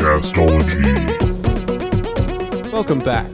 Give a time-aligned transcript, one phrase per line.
[0.00, 1.12] Castology.
[2.72, 3.26] Welcome back,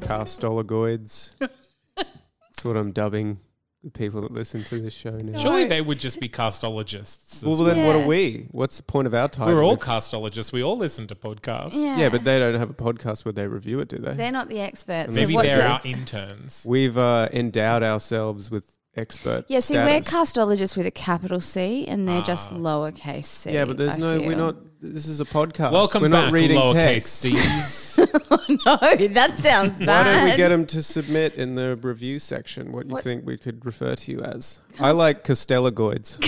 [0.00, 1.34] Castologoids.
[1.38, 3.38] That's what I'm dubbing
[3.84, 5.38] the people that listen to this show now.
[5.38, 7.44] Surely they would just be castologists.
[7.44, 7.64] Well, well.
[7.64, 8.48] then what are we?
[8.50, 9.54] What's the point of our title?
[9.54, 10.52] We're all if- castologists.
[10.52, 11.74] We all listen to podcasts.
[11.74, 11.96] Yeah.
[11.96, 14.14] yeah, but they don't have a podcast where they review it, do they?
[14.14, 15.14] they're not the experts.
[15.14, 15.64] Maybe so what's they're it?
[15.64, 16.66] our interns.
[16.68, 19.44] We've uh, endowed ourselves with expert.
[19.48, 20.12] Yeah, see, status.
[20.12, 22.56] we're castologists with a capital C, and they're just Ah.
[22.56, 23.52] lowercase c.
[23.52, 24.20] Yeah, but there's I no.
[24.20, 24.38] We're feel.
[24.38, 24.56] not.
[24.80, 25.72] This is a podcast.
[25.72, 27.20] Welcome we're back, not reading lowercase text.
[27.20, 27.98] c's.
[28.66, 28.76] no,
[29.08, 29.86] that sounds bad.
[29.86, 33.04] Why don't we get them to submit in the review section what you What?
[33.04, 34.60] think we could refer to you as?
[34.78, 36.18] I like Castellagoids.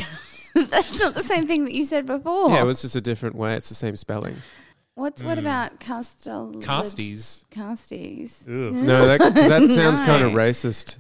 [0.71, 2.49] That's not the same thing that you said before.
[2.51, 3.55] Yeah, it was just a different way.
[3.55, 4.37] It's the same spelling.
[4.95, 6.53] What's what about castel?
[6.57, 7.45] Casties.
[7.51, 8.43] Casties.
[8.49, 8.73] Ugh.
[8.73, 10.39] No, that, 'cause that sounds kind of No.
[10.39, 10.97] racist.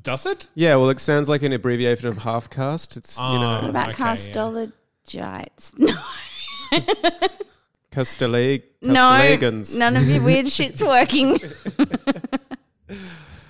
[0.00, 0.46] Does it?
[0.54, 2.96] Yeah, well, it sounds like an abbreviation of half caste.
[2.96, 3.32] It's you Oh.
[3.32, 4.12] What know about Okay, yeah.
[4.14, 5.72] castellogites?
[7.96, 9.78] No, Castellag no, Castellagans.
[9.78, 11.38] none of your weird shit's working.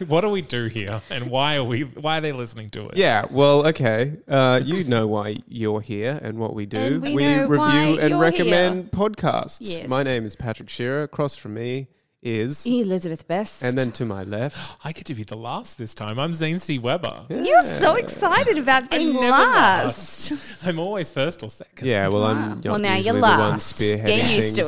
[0.06, 1.80] What do we do here, and why are we?
[1.84, 2.98] Why are they listening to us?
[2.98, 4.18] Yeah, well, okay.
[4.28, 6.78] Uh, you know why you're here and what we do.
[6.78, 9.60] And we know review why and you're recommend podcasts.
[9.62, 9.88] Yes.
[9.88, 11.02] My name is Patrick Shearer.
[11.04, 11.88] Across from me
[12.26, 13.62] is, Elizabeth Best.
[13.62, 14.76] and then to my left.
[14.84, 16.18] I get to be the last this time.
[16.18, 16.78] I'm Zane C.
[16.78, 17.24] Weber.
[17.30, 20.66] you're so excited about being never last.
[20.66, 21.86] I'm always first or second.
[21.86, 22.28] Yeah, well, Wow.
[22.28, 23.80] I'm not Well, now you're the one last.
[23.80, 24.62] spearheading Get used to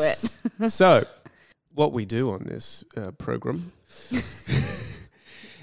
[0.64, 0.70] it.
[0.70, 1.04] so,
[1.74, 3.72] what we do on this uh, program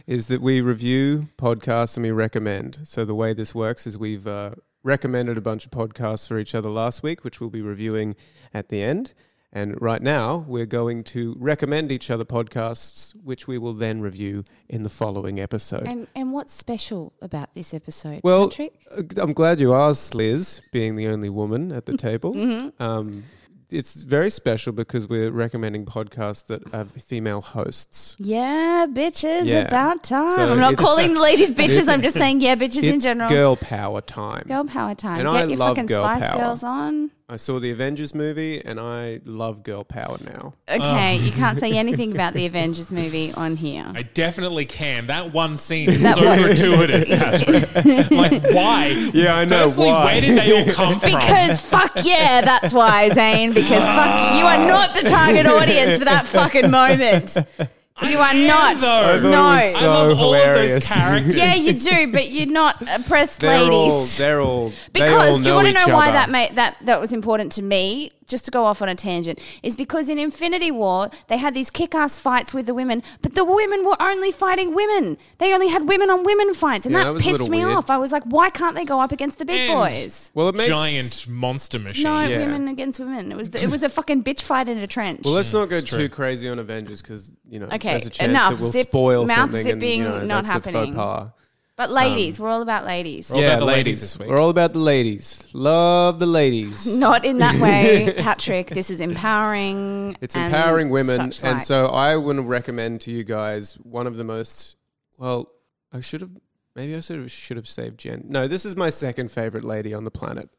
[0.07, 2.79] is that we review podcasts and we recommend.
[2.83, 4.51] So, the way this works is we've uh,
[4.83, 8.16] recommended a bunch of podcasts for each other last week, which we'll be reviewing
[8.53, 9.13] at the end.
[9.55, 14.43] And right now, we're going to recommend each other podcasts, which we will then review
[14.67, 15.83] in the following episode.
[15.88, 18.73] And and what's special about this episode, Well, Patrick?
[18.91, 22.33] Uh, I'm glad you asked, Liz, being the only woman at the table.
[22.35, 22.83] Mm-hmm.
[22.83, 23.23] Um,
[23.71, 28.15] it's very special because we're recommending podcasts that have female hosts.
[28.19, 29.61] Yeah, bitches, Yeah.
[29.67, 30.29] about time.
[30.29, 31.88] So I'm not calling the ladies bitches.
[31.88, 33.27] I'm just saying, yeah, bitches in general.
[33.29, 34.44] girl power time.
[34.47, 35.21] Girl power time.
[35.25, 36.39] And Get I your love fucking girl Spice power.
[36.39, 37.11] Girls on.
[37.28, 40.53] I saw the Avengers movie and I love girl power now.
[40.69, 41.24] Okay, oh.
[41.24, 43.91] you can't say anything about the Avengers movie on here.
[43.96, 45.08] I definitely can.
[45.08, 48.12] That one scene is That so one- gratuitous, Patrick.
[48.12, 49.09] like, why?
[49.16, 50.06] Yeah, I know, Firstly, why?
[50.06, 51.09] Where did they all come from?
[51.13, 53.53] Because fuck yeah, that's why, Zane.
[53.53, 57.38] Because fuck, you are not the target audience for that fucking moment.
[58.01, 58.75] You are not.
[58.78, 58.88] though.
[58.88, 59.29] Thought no.
[59.29, 60.73] it was I so love all of hilarious.
[60.73, 61.35] those characters.
[61.35, 63.72] yeah, you do, but you're not oppressed They're ladies.
[63.72, 66.13] all, they're all, they all Because do you know want to each know why other.
[66.13, 68.11] that made that that was important to me?
[68.28, 71.69] Just to go off on a tangent, is because in Infinity War they had these
[71.69, 75.18] kick-ass fights with the women, but the women were only fighting women.
[75.38, 77.50] They only had women on women fights, and Yeah, that, that was a pissed little
[77.50, 77.78] me weird.
[77.78, 77.90] off.
[77.91, 80.31] I was like, why can't they go up against the big And boys?
[80.34, 82.03] Well, it makes Giant monster machine.
[82.03, 82.52] No, Yeah.
[82.53, 83.31] women against women.
[83.31, 85.22] It was it was a fucking bitch fight in a trench.
[85.24, 86.09] Well, let's mm, not go too true.
[86.09, 88.53] crazy on Avengers because you know Okay, there's a chance enough.
[88.53, 89.63] that we'll Zip- spoil mouth something.
[89.63, 90.94] zipping, and, you know, not that's happening.
[90.94, 91.30] A faux pas.
[91.78, 93.30] But ladies, we're all about ladies.
[93.30, 94.30] We're all about the ladies this week.
[94.30, 95.53] We're all about the ladies.
[95.53, 96.88] Love the ladies.
[96.97, 98.68] Not in that way, Patrick.
[98.68, 100.16] This is empowering.
[100.22, 101.66] It's and empowering women, such and like.
[101.66, 104.78] so I want to recommend to you guys one of the most.
[105.18, 105.52] Well,
[105.91, 106.31] I should have
[106.75, 108.25] maybe I should have should have saved Jen.
[108.28, 110.50] No, this is my second favorite lady on the planet,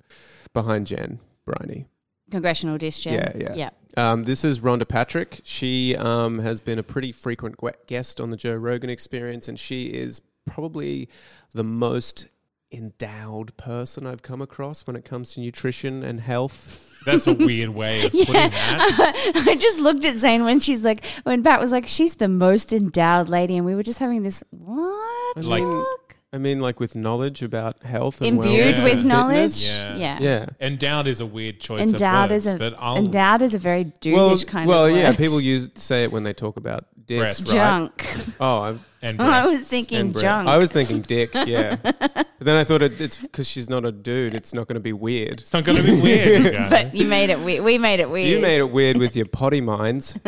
[0.53, 1.87] behind Jen Briney.
[2.31, 3.15] congressional dish, Jen.
[3.15, 3.55] Yeah, yeah.
[3.55, 3.71] yeah.
[3.97, 5.41] Um, this is Rhonda Patrick.
[5.45, 9.59] She um, has been a pretty frequent gue- guest on the Joe Rogan Experience, and
[9.59, 11.09] she is probably
[11.53, 12.29] the most
[12.73, 16.83] endowed person I've come across when it comes to nutrition and health.
[17.05, 19.45] That's a weird way of putting that.
[19.47, 22.73] I just looked at Zane when she's like, when Pat was like, she's the most
[22.73, 25.37] endowed lady, and we were just having this what?
[25.37, 26.17] Like- Fuck?
[26.33, 29.65] I mean, like with knowledge about health and imbued wellness with and knowledge.
[29.65, 29.97] Yeah.
[29.97, 30.19] yeah.
[30.21, 30.47] Yeah.
[30.61, 33.59] Endowed is a weird choice Endowed of words, is a but I'll endowed is a
[33.59, 34.99] very douchish Well, kind well, of word.
[34.99, 35.13] yeah.
[35.17, 37.49] People use say it when they talk about dicks, Breasts.
[37.51, 37.57] right?
[37.57, 38.05] junk.
[38.41, 39.71] Oh, I'm, and I was breasts.
[39.71, 40.49] thinking and bre- junk.
[40.49, 41.35] I was thinking dick.
[41.35, 44.35] Yeah, but then I thought it, it's because she's not a dude.
[44.35, 45.41] It's not going to be weird.
[45.41, 46.71] It's not going to be weird, you guys.
[46.71, 47.65] but you made it weird.
[47.65, 48.29] We made it weird.
[48.29, 50.19] You made it weird with your potty minds.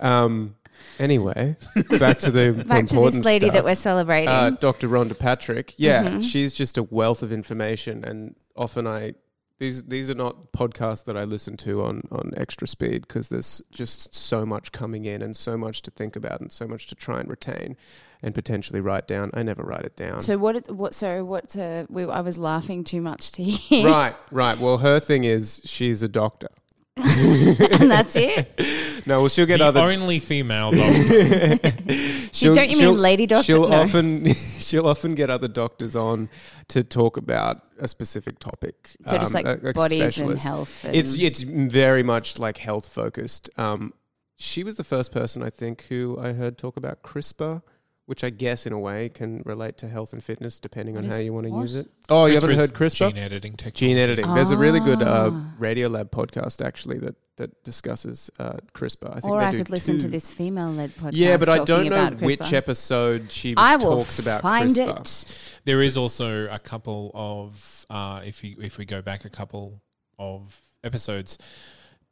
[0.00, 0.56] um,
[0.98, 1.56] Anyway,
[1.98, 3.54] back to the Back to important this lady stuff.
[3.54, 4.28] that we're celebrating.
[4.28, 4.86] uh, Dr.
[4.86, 5.72] Rhonda Patrick.
[5.78, 6.20] Yeah, Mm-hmm.
[6.20, 9.14] she's just a wealth of information, and often I
[9.60, 13.62] these these are not podcasts that I listen to on on extra speed because there's
[13.70, 16.96] just so much coming in and so much to think about and so much to
[16.96, 17.76] try and retain
[18.22, 19.30] and potentially write down.
[19.32, 20.20] I never write it down.
[20.22, 20.56] so what?
[20.56, 20.94] it- What?
[20.94, 21.86] So what's a?
[21.88, 23.86] We, I was laughing too much to hear.
[23.86, 24.58] right, right.
[24.58, 26.48] Well, her thing is she's a doctor.
[26.96, 29.06] and that's it.
[29.06, 29.80] No, well, she'll get the other.
[29.80, 31.58] only female doctor.
[32.32, 33.44] she'll- don't you mean she'll- lady doctor?
[33.44, 33.76] She'll No.
[33.82, 36.28] often she'll often get other doctors on
[36.68, 38.90] to talk about a specific topic.
[39.06, 40.46] So just um, like a- a bodies and specialist.
[40.46, 40.84] health.
[40.84, 43.48] And It's it's very much like health focused.
[43.56, 43.92] Um,
[44.36, 47.62] she was the first person I think who I heard talk about CRISPR,
[48.10, 51.10] which I guess in a way can relate to health and fitness depending What on
[51.10, 51.60] how you want to what?
[51.60, 51.88] use it.
[52.08, 53.08] Oh, you haven't heard is CRISPR?
[53.14, 53.86] Gene editing technology.
[53.86, 54.34] Gene editing.
[54.34, 55.52] There's a really good uh, Ah.
[55.60, 59.10] Radiolab podcast actually that that discusses uh, CRISPR.
[59.16, 61.10] I think or they I do could listen to this female-led podcast.
[61.14, 65.00] Yeah, but I don't know which episode she I will talks about find CRISPR.
[65.00, 65.60] it.
[65.64, 69.80] There is also a couple of uh, if you if we go back a couple
[70.18, 71.38] of episodes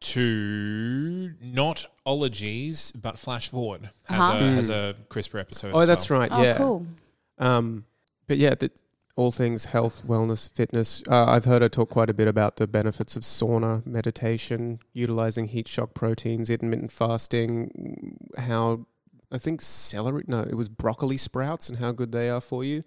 [0.01, 4.45] to not ologies but flash forward has Uh-huh.
[4.45, 5.73] a has a CRISPR episode.
[5.75, 6.21] Oh, as that's well.
[6.21, 6.31] right.
[6.33, 6.57] Oh, yeah.
[6.57, 6.87] cool.
[7.39, 7.85] Um,
[8.27, 8.73] but yeah, that
[9.17, 11.03] all things health, wellness, fitness.
[11.11, 15.49] Uh, I've heard her talk quite a bit about the benefits of sauna, meditation, utilizing
[15.49, 18.87] heat shock proteins, intermittent fasting, how
[19.33, 22.85] I think celery, no, it was broccoli sprouts and how good they are for you.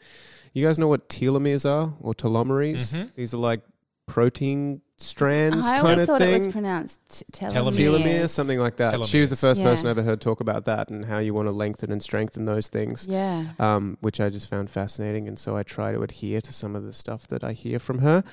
[0.54, 2.96] You guys know what telomeres are or telomeres?
[2.96, 3.13] Mhm.
[3.16, 3.62] These are like
[4.08, 6.33] protein strands I kind always of thought thing.
[6.42, 7.51] it was pronounced t- telomere.
[7.71, 8.03] Telomere.
[8.03, 9.06] Telomere, something like that.
[9.07, 9.42] She was the Telomeres.
[9.42, 12.01] first person I ever heard talk about that and how you want to lengthen and
[12.01, 13.48] strengthen those things Yeah.
[13.59, 15.27] um, which I just found fascinating.
[15.27, 18.00] And so I try to adhere to some of the stuff that I hear from
[18.00, 18.24] her.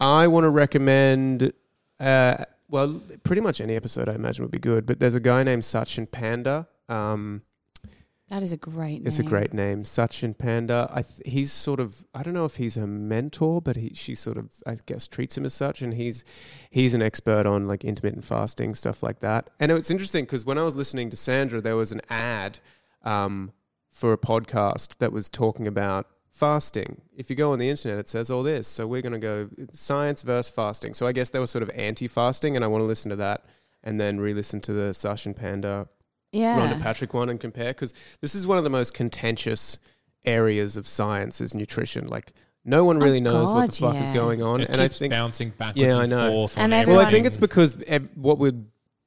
[0.00, 1.52] I want to recommend,
[2.00, 2.36] uh,
[2.68, 5.62] well, pretty much any episode I imagine would be good, but there's a guy named
[5.64, 6.66] Satchin Panda.
[6.88, 7.42] Um,
[8.28, 9.06] That is a great name.
[9.06, 10.88] it's a great name, Satchin Panda.
[10.90, 14.14] I th- he's sort of I don't know if he's her mentor, but he she
[14.14, 16.24] sort of I guess treats him as such, and he's
[16.70, 19.50] he's an expert on like intermittent fasting stuff like that.
[19.60, 22.60] And it's interesting because when I was listening to Sandra, there was an ad
[23.02, 23.52] um,
[23.90, 27.02] for a podcast that was talking about fasting.
[27.14, 28.66] If you go on the internet, it says all this.
[28.66, 30.94] So we're going to go science versus fasting.
[30.94, 33.44] So I guess they were sort of anti-fasting, and I want to listen to that
[33.84, 35.88] and then re-listen to the Satchin Panda
[36.34, 36.58] Yeah.
[36.58, 39.78] Rhonda Patrick one and compare because this is one of the most contentious
[40.24, 42.06] areas of science is nutrition.
[42.06, 42.32] Like
[42.64, 44.88] no one really oh, knows what the God, fuck is going on, It and I
[44.88, 46.30] think bouncing backwards Yeah, I and know.
[46.30, 46.58] forth.
[46.58, 48.54] And on well, I think it's because ev- what we're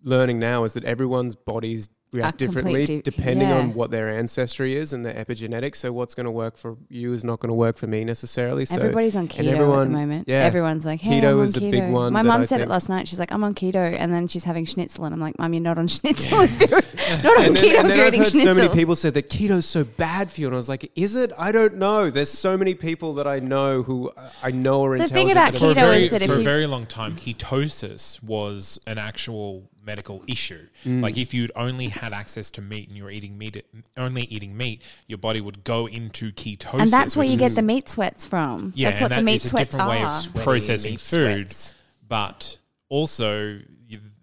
[0.04, 4.94] learning now is that everyone's bodies react differently di- depending on what their ancestry is
[4.94, 5.78] and their epigenetics.
[5.78, 8.64] So what's going to work for you is not going to work for me necessarily.
[8.64, 10.28] So Everybody's on keto at the moment.
[10.28, 10.44] yeah.
[10.44, 12.62] Everyone's like, hey, Keto I'm on is a big one My that mum I said
[12.62, 13.08] it last night.
[13.08, 15.64] She's like, I'm on keto, and then she's having schnitzel, and I'm like, Mum, you're
[15.64, 16.40] not on schnitzel.
[16.42, 16.82] if you're
[17.24, 18.42] not on and then, keto, and then I've heard schnitzel.
[18.42, 21.16] so many people say that keto's so bad for you, and I was like, is
[21.16, 21.32] it?
[21.38, 22.10] I don't know.
[22.10, 25.14] There's so many people that I know who uh, I know are The intelligent.
[25.14, 26.86] thing about that for are a keto very, is that if for a very long
[26.86, 30.68] time, ketosis was an actual medical issue.
[30.84, 31.02] Mm.
[31.02, 33.66] Like if you'd only had access to meat and you were eating meat,
[33.96, 36.82] only eating meat, your body would go into ketosis.
[36.82, 38.74] and that's where you get the meat sweats from.
[38.76, 40.20] Yeah, that's and what the meat is a sweats different way are.
[40.20, 41.48] of processing meat food.
[41.48, 41.74] sweats.
[42.08, 42.58] But
[42.90, 43.60] also,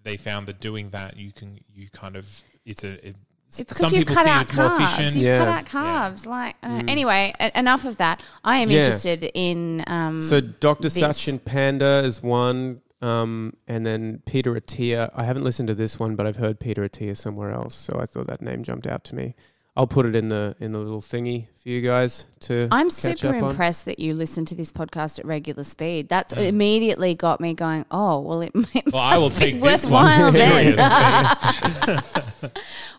[0.04, 3.16] they found that doing that, you can you kind of it's a it,
[3.49, 4.81] It's because you people cut out it's more carbs.
[4.99, 5.16] efficient.
[5.16, 5.38] You Yeah.
[5.38, 6.26] cut out carbs.
[6.26, 8.22] Like uh, anyway, e- enough of that.
[8.44, 8.79] I am Yeah.
[8.79, 9.84] interested in.
[9.86, 10.84] Um, So Dr.
[10.89, 10.98] this.
[10.98, 15.10] Satchin Panda is one, um, and then Peter Attia.
[15.15, 18.06] I haven't listened to this one, but I've heard Peter Attia somewhere else, so I
[18.06, 19.34] thought that name jumped out to me.
[19.76, 22.69] I'll put it in the in the little thingy for you guys to.
[22.70, 23.50] I'm catch super up on.
[23.50, 26.08] impressed that you listen to this podcast at regular speed.
[26.08, 27.84] That's immediately got me going.
[27.90, 30.76] Oh well, it, it Well, I will must be take this one then.
[30.76, 30.76] seriously.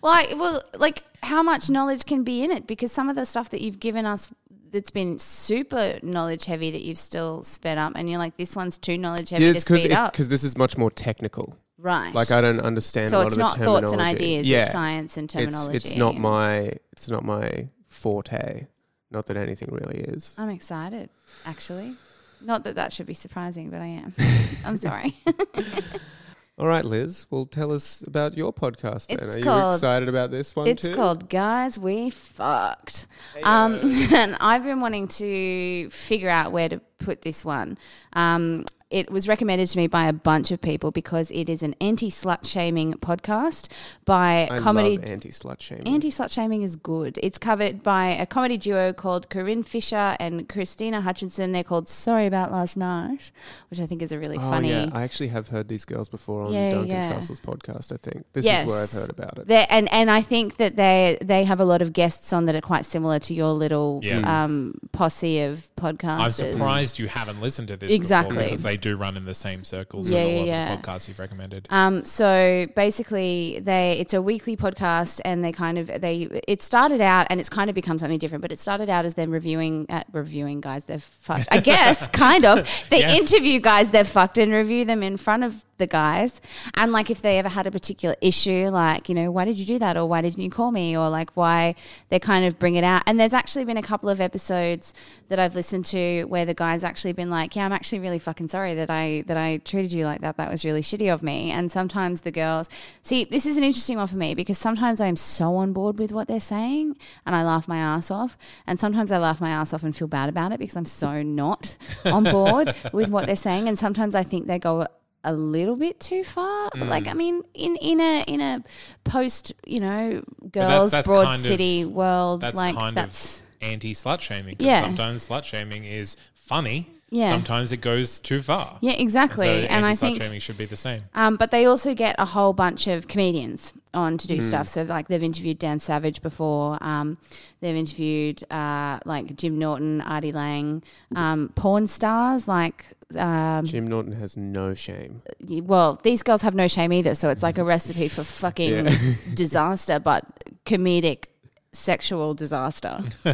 [0.02, 2.68] well, I, well, like how much knowledge can be in it?
[2.68, 4.30] Because some of the stuff that you've given us
[4.72, 8.78] that's been super knowledge heavy that you've still sped up, and you're like, this one's
[8.78, 10.12] too knowledge heavy Yeah, to it's because speed up.
[10.12, 11.58] because this is much more technical.
[11.86, 12.14] Right.
[12.14, 13.10] Like I don't understand.
[13.10, 14.48] so a lot it's of the not thoughts and ideas.
[14.48, 15.78] Yeah, It's science and terminology.
[15.78, 18.68] it's not my it's not my forte.
[19.12, 20.36] Not that anything really is.
[20.38, 21.10] I'm excited,
[21.46, 21.94] actually.
[22.42, 24.14] Not that that should be surprising, but I am.
[24.66, 25.16] I'm sorry.
[26.58, 27.28] All right, Liz.
[27.30, 29.20] Well, tell us about your podcast then.
[29.20, 30.96] It's Are you excited about this one It's too?
[30.96, 33.08] called Guys We Fucked.
[33.44, 33.74] Um,
[34.14, 37.78] and I've been wanting to figure out where to put this one.
[38.14, 41.74] Um, it was recommended to me by a bunch of people because it is an
[41.82, 43.68] anti slut shaming podcast
[44.06, 45.00] by I comedy.
[45.02, 45.88] anti slut shaming.
[45.88, 47.20] Anti slut shaming is good.
[47.24, 51.52] It's covered by a comedy duo called Corinne Fisher and Krystyna Hutchinson.
[51.52, 53.32] They're called Sorry About Last Night,
[53.70, 54.70] which I think is a really oh funny.
[54.70, 57.12] yeah, I actually have heard these girls before on Yeah, Duncan yeah.
[57.12, 57.92] Trussell's podcast.
[57.92, 58.66] I think this Yes.
[58.66, 59.48] is where I've heard about it.
[59.48, 62.56] They're, and and I think that they they have a lot of guests on that
[62.56, 64.44] are quite similar to your little Yeah.
[64.44, 66.20] um, posse of podcasters.
[66.20, 68.36] I'm surprised you haven't listened to this Exactly.
[68.36, 70.74] before because they do run in the same circles Yeah, as a yeah, lot yeah.
[70.74, 71.68] of the podcasts you've recommended.
[71.70, 77.02] Um, so basically, they it's a weekly podcast, and they kind of they it started
[77.02, 78.42] out, and it's kind of become something different.
[78.42, 81.48] But it started out as them reviewing uh, reviewing guys they've fucked.
[81.52, 83.16] I guess kind of they Yeah.
[83.16, 86.40] interview guys they've fucked and review them in front of the guys,
[86.78, 89.66] and like if they ever had a particular issue, like you know why did you
[89.66, 91.76] do that, or why didn't you call me, or like why
[92.10, 93.02] they kind of bring it out.
[93.08, 94.94] And there's actually been a couple of episodes
[95.28, 98.48] that I've listened to where the guy's actually been like, yeah, I'm actually really fucking
[98.48, 100.38] sorry that I that I treated you like that.
[100.38, 101.52] That was really shitty of me.
[101.52, 102.70] And sometimes the girls
[103.04, 106.12] see this is an interesting one for me because sometimes I'm so on board with
[106.12, 109.74] what they're saying and I laugh my ass off, and sometimes I laugh my ass
[109.74, 113.36] off and feel bad about it because I'm so not on board with what they're
[113.36, 114.88] saying, and sometimes I think they go
[115.28, 116.70] a little bit too far.
[116.74, 118.64] But like, I mean, in in a in a
[119.04, 123.46] post, you know, girls that's broad kind of- city world, That's like kind that's of
[123.62, 124.56] anti slut shaming.
[124.60, 124.82] Yeah.
[124.82, 126.90] Sometimes slut shaming is funny.
[127.16, 127.30] Yeah.
[127.30, 128.78] Sometimes it goes too far.
[128.82, 129.46] yeah, exactly.
[129.48, 131.04] So and I anti slut think shaming should be the same.
[131.14, 134.42] Um, but they also get a whole bunch of comedians on to do Hmm.
[134.42, 134.68] stuff.
[134.68, 136.78] So like they've interviewed Dan Savage before.
[136.82, 137.18] Um,
[137.62, 140.84] they've interviewed uh, like Jim Norton, Artie Lange,
[141.16, 142.86] um, porn stars like.
[143.16, 145.22] Um, Jim Norton has no shame.
[145.64, 148.90] well, these girls have no shame either, so it's like a recipe for fucking
[149.36, 150.26] disaster, but
[150.66, 151.26] comedic
[151.76, 153.02] sexual disaster.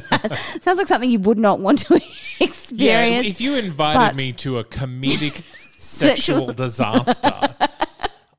[0.62, 1.96] Sounds like something you would not want to
[2.40, 3.28] Yeah, experience.
[3.28, 5.42] if you invited me to a comedic
[5.82, 7.32] sexual disaster,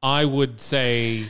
[0.02, 1.26] I would say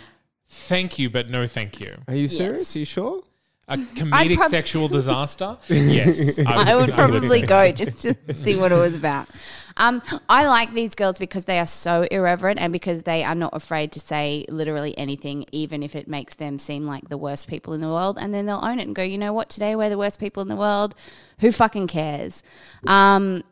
[0.49, 1.97] thank you, but no thank you.
[2.09, 2.37] Are you Yes.
[2.37, 2.77] serious?
[2.77, 3.23] Are you sure?
[3.69, 5.57] A comedic prob- sexual disaster?
[5.69, 6.39] Yes.
[6.47, 7.47] I would probably say.
[7.47, 9.29] go just to see what it was about.
[9.77, 13.55] Um, I like these girls because they are so irreverent and because they are not
[13.55, 17.73] afraid to say literally anything, even if it makes them seem like the worst people
[17.73, 18.19] in the world.
[18.21, 19.49] And then they'll own it and go, you know what?
[19.49, 20.95] Today we're the worst people in the world.
[21.41, 22.43] Who fucking cares?
[22.87, 23.43] Um,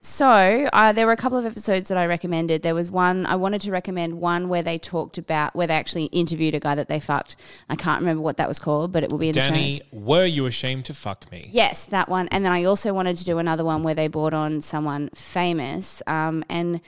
[0.00, 2.62] so uh, there were a couple of episodes that I recommended.
[2.62, 6.06] There was one I wanted to recommend one where they talked about where they actually
[6.06, 7.36] interviewed a guy that they fucked.
[7.68, 9.48] I can't remember what that was called, but it will be in the show.
[9.48, 11.50] Danny, were you ashamed to fuck me?
[11.52, 12.28] Yes, that one.
[12.28, 16.02] And then I also wanted to do another one where they brought on someone famous.
[16.06, 16.80] Um, and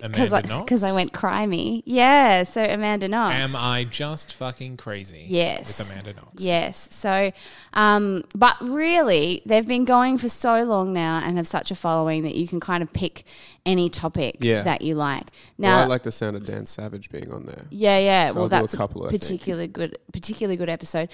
[0.00, 1.82] because I, Amanda I went cry me.
[1.86, 3.34] Yeah, so Amanda Knox.
[3.34, 5.24] Am I just fucking crazy?
[5.28, 5.78] Yes.
[5.78, 6.42] With Amanda Knox.
[6.42, 6.88] Yes.
[6.90, 7.32] So,
[7.72, 12.22] um, but really, they've been going for so long now and have such a following
[12.24, 13.24] that you can kind of pick
[13.66, 14.62] any topic Yeah.
[14.62, 15.24] that you like.
[15.58, 17.64] Well, Now, I like the sound of Dan Savage being on there.
[17.70, 18.28] Yeah, yeah.
[18.28, 21.08] So well, I'll do a that's a, couple, I particularly good, particularly good episode.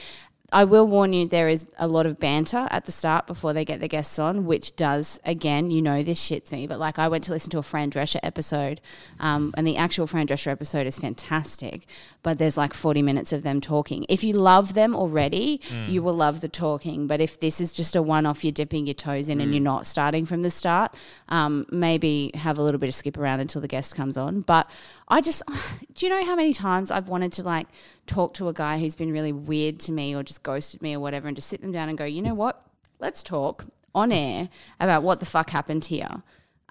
[0.52, 3.64] I will warn you, there is a lot of banter at the start before they
[3.64, 6.66] get the guests on, which does, again, you know, this shits me.
[6.66, 8.80] But like, I went to listen to a Fran Drescher episode,
[9.18, 11.86] um, and the actual Fran Drescher episode is fantastic.
[12.22, 14.06] But there's like 40 minutes of them talking.
[14.08, 17.06] If you love them already, you will love the talking.
[17.06, 19.62] But if this is just a one off, you're dipping your toes in and you're
[19.62, 20.94] not starting from the start,
[21.28, 24.40] um, maybe have a little bit of skip around until the guest comes on.
[24.40, 24.70] But
[25.10, 25.42] I just,
[25.94, 27.66] do you know how many times I've wanted to like
[28.06, 31.00] talk to a guy who's been really weird to me or just ghosted me or
[31.00, 32.64] whatever and just sit them down and go, you know what?
[33.00, 34.48] Let's talk on air
[34.78, 36.22] about what the fuck happened here.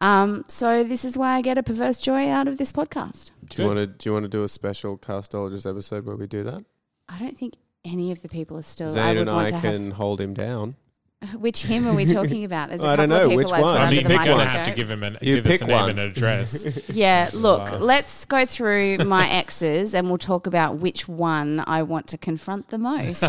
[0.02, 3.32] Um, so this is why I get a perverse joy out of this podcast.
[3.50, 3.88] Do you want to?
[3.88, 6.64] Do you want to do a special castologist episode where we do that?
[7.10, 8.88] I don't think any of the people are still.
[8.88, 10.76] I Zane would and want I to can hold him down.
[11.22, 11.36] Have.
[11.42, 12.70] Which him are we talking about?
[12.70, 13.74] There's a I don't couple of know, people which I've one?
[13.76, 14.76] put I under mean, the you're going to have microscope.
[14.76, 15.90] to give him an, You give us pick a name one.
[15.92, 16.90] and an address.
[16.90, 17.78] Yeah, look, Wow.
[17.78, 22.70] let's go through my exes and we'll talk about which one I want to confront
[22.70, 23.22] the most.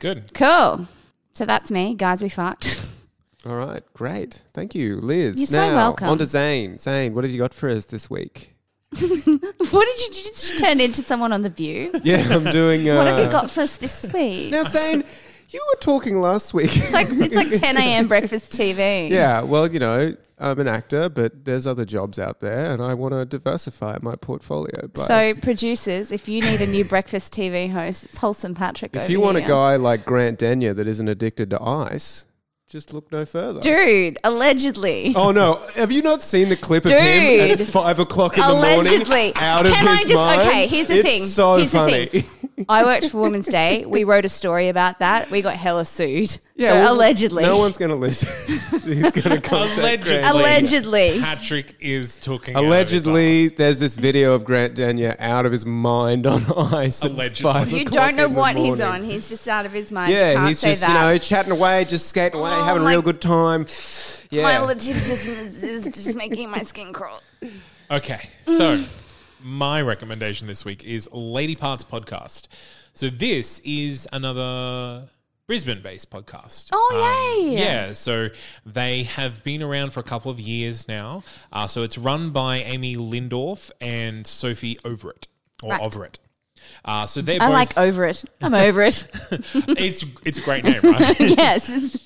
[0.00, 0.32] Good.
[0.34, 0.86] cool.
[1.34, 2.22] So that's me, guys.
[2.22, 2.86] We fucked.
[3.46, 4.42] All right, great.
[4.52, 5.38] Thank you, Liz.
[5.38, 6.08] You're so now, welcome.
[6.08, 6.78] On to Zane.
[6.78, 8.54] Zane, what have you got for us this week?
[8.98, 9.00] what
[9.86, 11.92] did you, you just turn into someone on the View?
[12.04, 12.88] Yeah, I'm doing.
[12.88, 14.50] Uh, What have you got for us this week?
[14.52, 15.04] Now, Zane,
[15.50, 16.74] you were talking last week.
[16.74, 18.08] It's like it's like 10 a.m.
[18.08, 19.10] breakfast TV.
[19.10, 22.94] yeah, well, you know, I'm an actor, but there's other jobs out there, and I
[22.94, 24.88] want to diversify my portfolio.
[24.94, 28.94] But So producers, if you need a new breakfast TV host, it's Wholesome Patrick.
[28.96, 29.48] if over you want a here.
[29.48, 32.24] guy like Grant Denyer that isn't addicted to ice,
[32.68, 33.60] just look no further.
[33.60, 35.12] dude, allegedly.
[35.16, 35.60] Oh no!
[35.76, 36.98] Have you not seen the clip of him
[37.50, 37.66] at Dude.
[37.68, 38.80] five o'clock in the morning?
[38.80, 39.32] Allegedly.
[39.36, 40.40] Out of Can I his just- mind?
[40.42, 41.22] okay, here's the it's thing.
[41.24, 42.06] So Here's the funny.
[42.06, 42.24] thing.
[42.68, 43.84] I worked for Women's Day.
[43.86, 45.30] We wrote a story about that.
[45.30, 46.36] We got hella sued.
[46.56, 47.44] Yeah, so well, allegedly.
[47.44, 48.54] No one's going to listen.
[48.80, 50.18] He's going to come Allegedly.
[50.28, 51.20] Allegedly.
[51.20, 52.56] Patrick is talking.
[52.56, 56.42] out of his Allegedly, there's this video of Grant Denyer out of his mind on
[56.74, 57.04] ice.
[57.04, 57.42] at Allegedly.
[57.52, 59.04] five You don't know in the what he's on.
[59.04, 60.12] He's just out of his mind.
[60.12, 60.88] Yeah, Can't he's say just that.
[60.88, 63.66] you know chatting away, just skating away, Oh having a real good time.
[64.30, 67.22] Yeah, My litigious is just making my skin crawl.
[67.90, 68.82] Okay, so
[69.42, 72.48] my recommendation this week is Lady Parts Podcast.
[72.94, 75.08] So this is another
[75.46, 76.68] Brisbane-based podcast.
[76.72, 77.56] Oh, yay.
[77.56, 78.28] Yeah, so
[78.66, 81.22] they have been around for a couple of years now.
[81.52, 85.26] Uh, so it's run by Amy Lindorf and Sophie Overett
[85.62, 85.80] or Right.
[85.80, 86.18] Overett.
[86.84, 87.54] Uh, so they're I both.
[87.54, 88.24] like over it.
[88.40, 89.06] I'm over it.
[89.30, 91.18] it's it's a great name, right?
[91.20, 91.98] yes.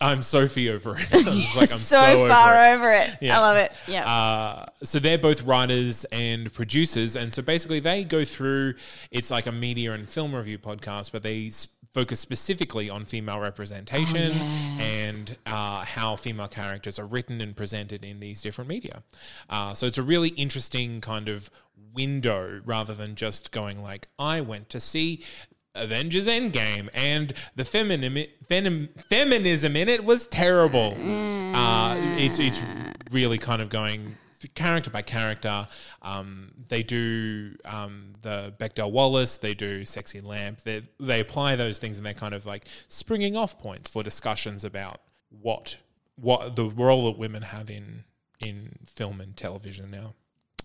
[0.00, 1.08] I'm Sophie Overett.
[1.12, 2.74] It's like I'm so, so, over far it.
[2.74, 3.16] over it.
[3.20, 3.38] Yeah.
[3.38, 3.72] I love it.
[3.88, 4.06] Yeah.
[4.06, 8.74] Uh, so they're both writers and producers, and so basically they go through.
[9.10, 11.50] It's like a media and film review podcast, but they
[11.94, 14.82] focus specifically on female representation Oh, yes.
[14.82, 19.02] and uh, how female characters are written and presented in these different media.
[19.48, 21.48] Uh, so it's a really interesting kind of
[21.94, 25.22] window, rather than just going like, "I went to see."
[25.76, 28.16] Avengers Endgame and the feminim,
[28.48, 30.96] femin, feminism in it was terrible.
[31.52, 32.62] Uh, it's it's
[33.10, 34.16] really kind of going
[34.48, 35.68] character by character.
[36.02, 40.60] Um, they do um, the Bechdel Wallace, they do Sexy Lamp.
[40.60, 44.64] They they apply those things and they're kind of like springing off points for discussions
[44.64, 45.76] about what
[46.16, 48.04] what the role that women have in
[48.40, 50.14] in film and television now.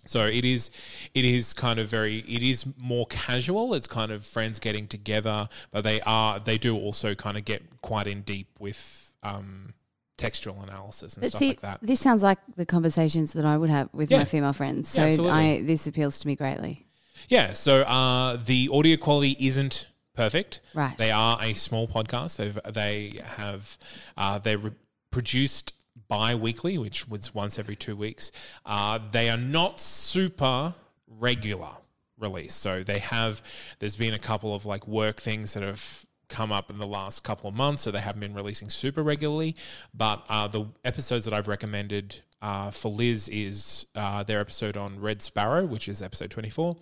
[0.05, 0.71] So it is,
[1.13, 3.74] it is kind of very, it is more casual.
[3.74, 7.81] It's kind of friends getting together, but they are, they do also kind of get
[7.81, 9.74] quite in deep with um,
[10.20, 11.80] textual analysis and But stuff see, like that.
[11.82, 14.20] this sounds like the conversations that I would have with Yeah.
[14.20, 14.90] my female friends.
[14.90, 15.32] So absolutely.
[15.58, 16.86] I this appeals to me greatly.
[17.30, 17.54] Yeah.
[17.54, 20.62] So uh, the audio quality isn't perfect.
[20.74, 20.98] Right.
[20.98, 22.38] They are a small podcast.
[22.38, 23.78] They've they have
[24.18, 24.72] uh, they re-
[25.12, 25.74] produced
[26.08, 28.32] bi-weekly, which was once every two weeks.
[28.66, 30.74] Uh, they are not super
[31.08, 31.70] regular
[32.18, 32.54] release.
[32.54, 33.42] So they have
[33.80, 37.24] there's been a couple of like work things that have come up in the last
[37.24, 39.55] couple of months, so they haven't been releasing super regularly.
[39.93, 45.00] But uh, the episodes that I've recommended uh, for Liz is uh, their episode on
[45.01, 46.77] Red Sparrow, which is episode 24,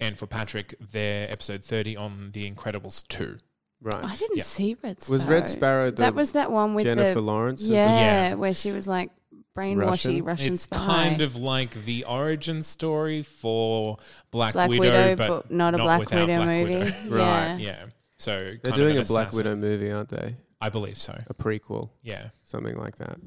[0.00, 3.38] and for Patrick, their episode 30 on The Incredibles 2.
[3.80, 4.04] right.
[4.04, 4.42] I didn't Yeah.
[4.42, 5.14] see Red Sparrow.
[5.14, 7.62] Was Red Sparrow the that was that one with Jennifer the Lawrence?
[7.62, 8.34] Yeah, Yeah.
[8.34, 9.10] where she was like
[9.56, 10.24] brainwashy Russian?
[10.24, 10.76] Russian, it's spy.
[10.76, 13.96] kind of like the origin story for
[14.30, 16.74] Black, Black Widow, Widow, but, but not a Black Widow Black movie.
[16.78, 16.92] Widow.
[17.16, 17.56] Yeah.
[17.56, 17.84] yeah.
[18.18, 19.32] So They're doing a Black.
[19.32, 20.36] Widow movie, aren't they?
[20.60, 21.16] I believe so.
[21.28, 23.18] A prequel, Yeah, something like that.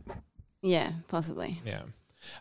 [0.61, 1.59] Yeah, possibly.
[1.65, 1.83] yeah.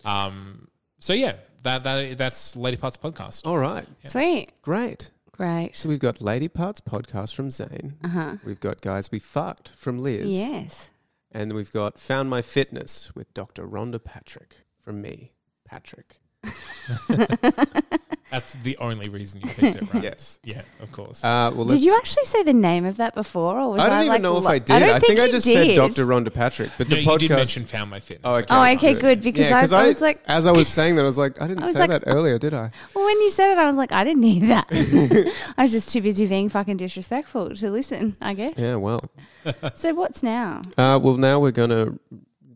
[0.05, 3.47] Um, so yeah, that that that's Lady Parts podcast.
[3.47, 4.51] All right, Sweet.
[4.63, 5.11] great.
[5.33, 5.71] Great.
[5.75, 7.97] So we've got Lady Parts podcast from Zane.
[8.05, 8.37] Uh huh.
[8.45, 10.29] We've got Guys We Fucked from Liz.
[10.29, 10.91] Yes.
[11.33, 13.67] And we've got Found My Fitness with Dr.
[13.67, 15.33] Rhonda Patrick from me,
[15.65, 16.21] Patrick.
[18.31, 20.05] That's the only reason you picked it, right?
[20.05, 20.39] Yes.
[20.45, 21.25] Yeah, of course.
[21.25, 23.93] Uh, well, Did you actually say the name of that before, or was I don't
[23.93, 24.67] I even like know if I did.
[24.69, 25.71] don't I, think, I just did.
[25.71, 26.07] said Dr.
[26.07, 27.19] Rhonda Patrick, but no, the you podcast.
[27.19, 28.23] did mention Found My Fitness.
[28.25, 28.47] Oh, okay.
[28.49, 29.21] Oh, okay, good.
[29.21, 31.43] Because yeah, I, 'cause I was like, as I was saying that, I was like,
[31.43, 32.71] I didn't I say like- that earlier, did I?
[32.95, 34.67] well, when you said it, I was like, I didn't need that.
[35.59, 38.17] I was just too busy being fucking disrespectful to listen.
[38.21, 38.53] I guess.
[38.57, 39.03] Yeah, well.
[39.75, 40.63] So what's now?
[40.79, 41.99] Uh, well, now we're going to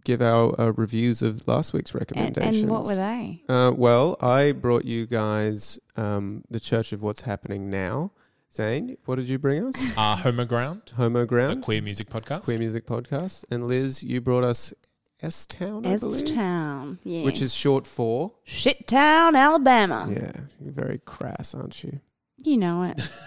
[0.05, 2.63] give our uh, reviews of last week's And, recommendations.
[2.63, 3.43] and what were they?
[3.49, 8.13] Uh, well, I brought you guys um, the Church of What's Happening Now.
[8.55, 9.97] Zane, what did you bring us?
[9.99, 12.45] uh, Homer Ground, Homo a Ground, queer music podcast.
[12.45, 13.45] Queer Music Podcast.
[13.51, 14.73] And Liz, you brought us
[15.21, 16.23] S Town, I believe.
[16.23, 16.99] S Town.
[17.03, 17.25] Yeah.
[17.25, 18.33] Which is short for.
[18.45, 20.07] Shit Town, Alabama.
[20.09, 21.99] Yeah, you're very crass, aren't you?
[22.45, 23.01] You know it.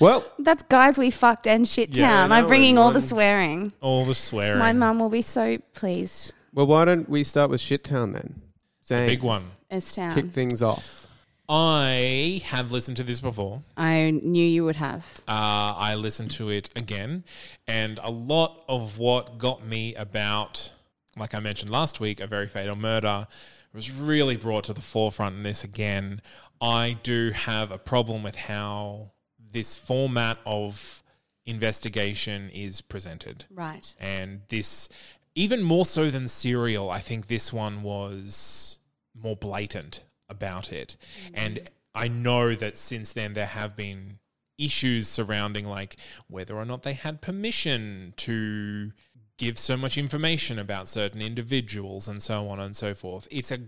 [0.00, 2.32] Well, That's guys we fucked and shit Yeah, town.
[2.32, 3.72] I I'm know, bringing in all the one- swearing.
[3.80, 4.58] All the swearing.
[4.58, 6.32] My mum will be so pleased.
[6.54, 8.42] well, why don't we start with Shit Town then?
[8.86, 9.50] Zane, Big one.
[9.70, 10.14] S Town.
[10.14, 11.06] kick things off.
[11.50, 13.62] I have listened to this before.
[13.76, 15.20] I knew you would have.
[15.26, 17.24] Uh, I listened to it again,
[17.66, 20.72] and a lot of what got me about,
[21.16, 23.26] like I mentioned last week, a very fatal murder,
[23.74, 26.20] was really brought to the forefront in this again.
[26.60, 29.12] I do have a problem with how
[29.52, 31.02] this format of
[31.46, 33.44] investigation is presented.
[33.50, 33.94] Right.
[33.98, 34.88] And this,
[35.34, 38.78] even more so than Serial, I think this one was
[39.14, 40.96] more blatant about it.
[41.24, 41.34] Mm-hmm.
[41.34, 44.18] And I know that since then there have been
[44.58, 48.92] issues surrounding like whether or not they had permission to
[49.38, 53.28] give so much information about certain individuals and so on and so forth.
[53.30, 53.60] It's a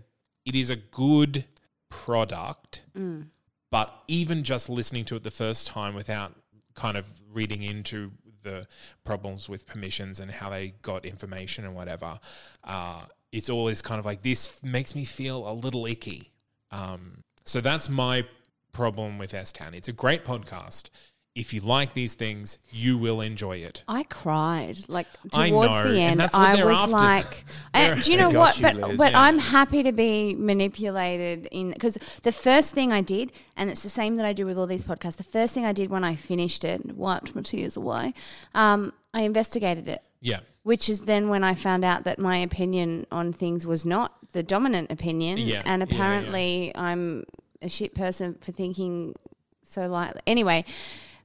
[0.45, 1.45] it is a good
[1.89, 2.81] product.
[2.97, 3.27] Mm.
[3.71, 6.33] But even just listening to it the first time without
[6.75, 8.11] kind of reading into
[8.43, 8.67] the
[9.03, 12.19] problems with permissions and how they got information and whatever,
[12.63, 16.31] uh, it's always kind of like this makes me feel a little icky.
[16.71, 18.25] Um, so that's my
[18.73, 19.73] problem with S Town.
[19.73, 20.89] It's a great podcast.
[21.33, 23.83] If you like these things, you will enjoy it.
[23.87, 26.21] I cried like towards know, the end.
[26.21, 26.91] I was after.
[26.91, 28.57] like, and do you know what?
[28.57, 28.97] you, but Liz.
[28.97, 29.21] but Yeah.
[29.21, 33.89] I'm happy to be manipulated in because the first thing I did, and it's the
[33.89, 35.15] same that I do with all these podcasts.
[35.15, 38.13] The first thing I did when I finished it, wiped my tears away.
[38.53, 40.01] Um, I investigated it.
[40.19, 40.39] Yeah.
[40.63, 44.43] Which is then when I found out that my opinion on things was not the
[44.43, 45.37] dominant opinion.
[45.37, 45.95] Yeah, And yeah, yeah.
[45.95, 47.23] apparently I'm
[47.61, 49.15] a shit person for thinking
[49.63, 50.21] so lightly.
[50.27, 50.65] Anyway,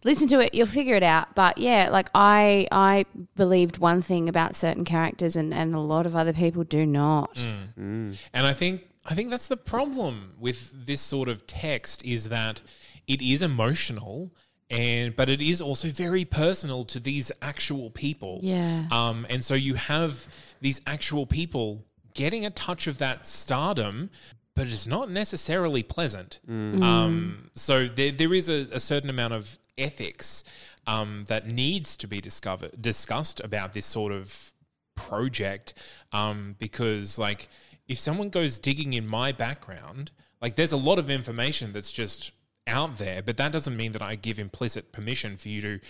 [0.06, 1.34] listen to it, you'll figure it out.
[1.34, 6.06] But yeah, like I I believed one thing about certain characters and, and a lot
[6.06, 7.34] of other people do not.
[7.78, 8.16] Mm.
[8.32, 12.62] And I think I think that's the problem with this sort of text is that
[13.06, 14.32] it is emotional
[14.70, 18.38] and but it is also very personal to these actual people.
[18.42, 18.84] Yeah.
[18.90, 20.26] Um and so you have
[20.60, 24.08] these actual people getting a touch of that stardom
[24.54, 26.40] but it's not necessarily pleasant.
[26.48, 30.44] Um, so there, there is a, a certain amount of ethics
[30.86, 34.52] um, that needs to be discovered, discussed about this sort of
[34.96, 35.74] project
[36.12, 37.48] um, because like
[37.86, 40.10] if someone goes digging in my background
[40.40, 42.32] like there's a lot of information that's just
[42.66, 45.80] out there but that doesn't mean that i give implicit permission for you to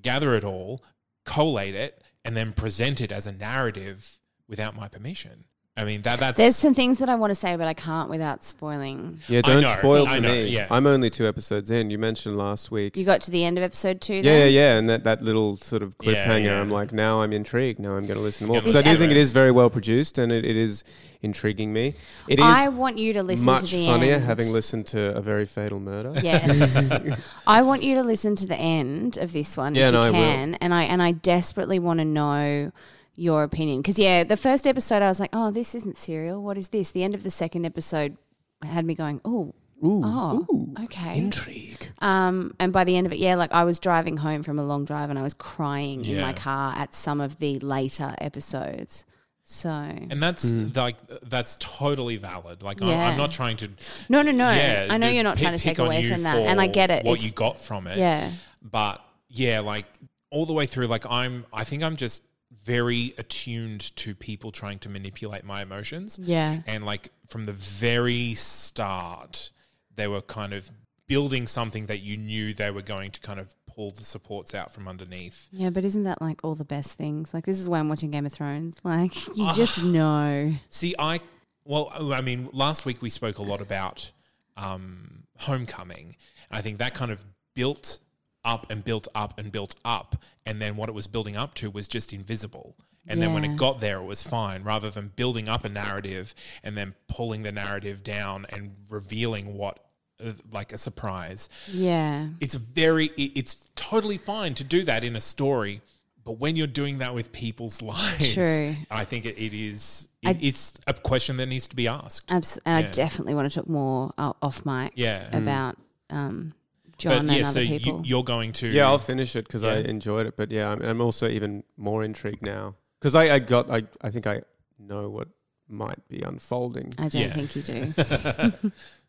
[0.00, 0.82] gather it all
[1.26, 5.44] collate it and then present it as a narrative without my permission
[5.76, 8.10] i mean that that's There's some things that I want to say, but I can't
[8.10, 9.20] without spoiling.
[9.26, 10.48] Yeah, I don't know, spoil I for know, me.
[10.48, 10.66] yeah.
[10.70, 11.88] I'm only two episodes in.
[11.88, 12.94] You mentioned last week.
[12.94, 14.16] You got to the end of episode two.
[14.16, 14.38] yeah, then?
[14.52, 16.44] yeah, yeah, and that, that little sort of Yeah, cliffhanger.
[16.44, 16.60] yeah.
[16.60, 17.80] I'm like, now I'm intrigued.
[17.80, 19.22] Now I'm going to listen more Gonna because I do listen think to it it.
[19.22, 20.84] is very well produced and it, it is
[21.22, 21.94] intriguing me.
[22.28, 24.24] It is I want you to listen much to the funnier end.
[24.24, 26.12] having listened to a very fatal murder.
[26.22, 26.92] Yes.
[27.46, 30.02] I want you to listen to the end of this one Yeah, if you no,
[30.02, 30.18] I will.
[30.18, 30.54] can.
[30.56, 32.72] And I and I desperately want to know
[33.14, 33.82] your opinion.
[33.82, 36.42] Because yeah, the first episode I was like, Oh, this isn't serial.
[36.42, 36.90] What is this?
[36.90, 38.16] The end of the second episode
[38.62, 41.18] had me going, Oh, Ooh, oh, ooh, okay.
[41.18, 41.88] intrigue.
[41.98, 44.64] Um, and by the end of it, yeah, like I was driving home from a
[44.64, 49.04] long drive and I was crying in my car at some of the later episodes.
[49.44, 50.96] So and that's like
[51.28, 53.70] that's totally valid like I'm, I'm not trying to
[54.08, 54.48] no, no, no.
[54.48, 56.92] yeah, I know you're not pick- trying to take away from that, and I get
[56.92, 57.04] it.
[57.04, 58.30] what It's- you got from it yeah,
[58.62, 59.84] but yeah like
[60.30, 62.22] all the way through like i'm i think i'm just
[62.64, 66.60] very attuned to people trying to manipulate my emotions yeah.
[66.66, 69.50] and like from the very start
[69.94, 70.70] they were kind of
[71.06, 74.72] building something that you knew they were going to kind of pull the supports out
[74.72, 77.32] from underneath Yeah, but isn't that like all the best things?
[77.34, 78.76] Like this is why I'm watching Game of Thrones.
[78.84, 79.54] Like you Ah.
[79.54, 80.52] just know.
[80.68, 81.20] See, I
[81.64, 84.10] well, I mean, last week we spoke a lot about
[84.56, 86.16] um, Homecoming.
[86.50, 87.98] I think that kind of built
[88.44, 91.70] up and built up and built up, and then what it was building up to
[91.70, 92.76] was just invisible.
[93.08, 96.34] And then when it got there, it was fine, rather than building up a narrative
[96.62, 99.80] and then pulling the narrative down and revealing what,
[100.24, 101.48] uh, like a surprise.
[101.68, 102.28] Yeah.
[102.40, 105.80] It's very, it's totally fine to do that in a story.
[106.24, 108.76] But when you're doing that with people's lives, True.
[108.88, 112.30] I think it, it is it, it's a question that needs to be asked.
[112.30, 112.88] Abs- and Yeah.
[112.88, 115.76] I definitely want to talk more uh, off mic Yeah, about
[116.08, 116.54] um,
[117.02, 118.02] John but and yeah, so other you, people.
[118.04, 120.36] you're going to Yeah, I'll finish it because I enjoyed it.
[120.36, 124.10] But yeah, I'm, I'm also even more intrigued now because I, I got I, I
[124.10, 124.42] think I
[124.78, 125.28] know what
[125.68, 126.92] might be unfolding.
[126.98, 127.32] I don't Yeah.
[127.34, 128.70] think you do.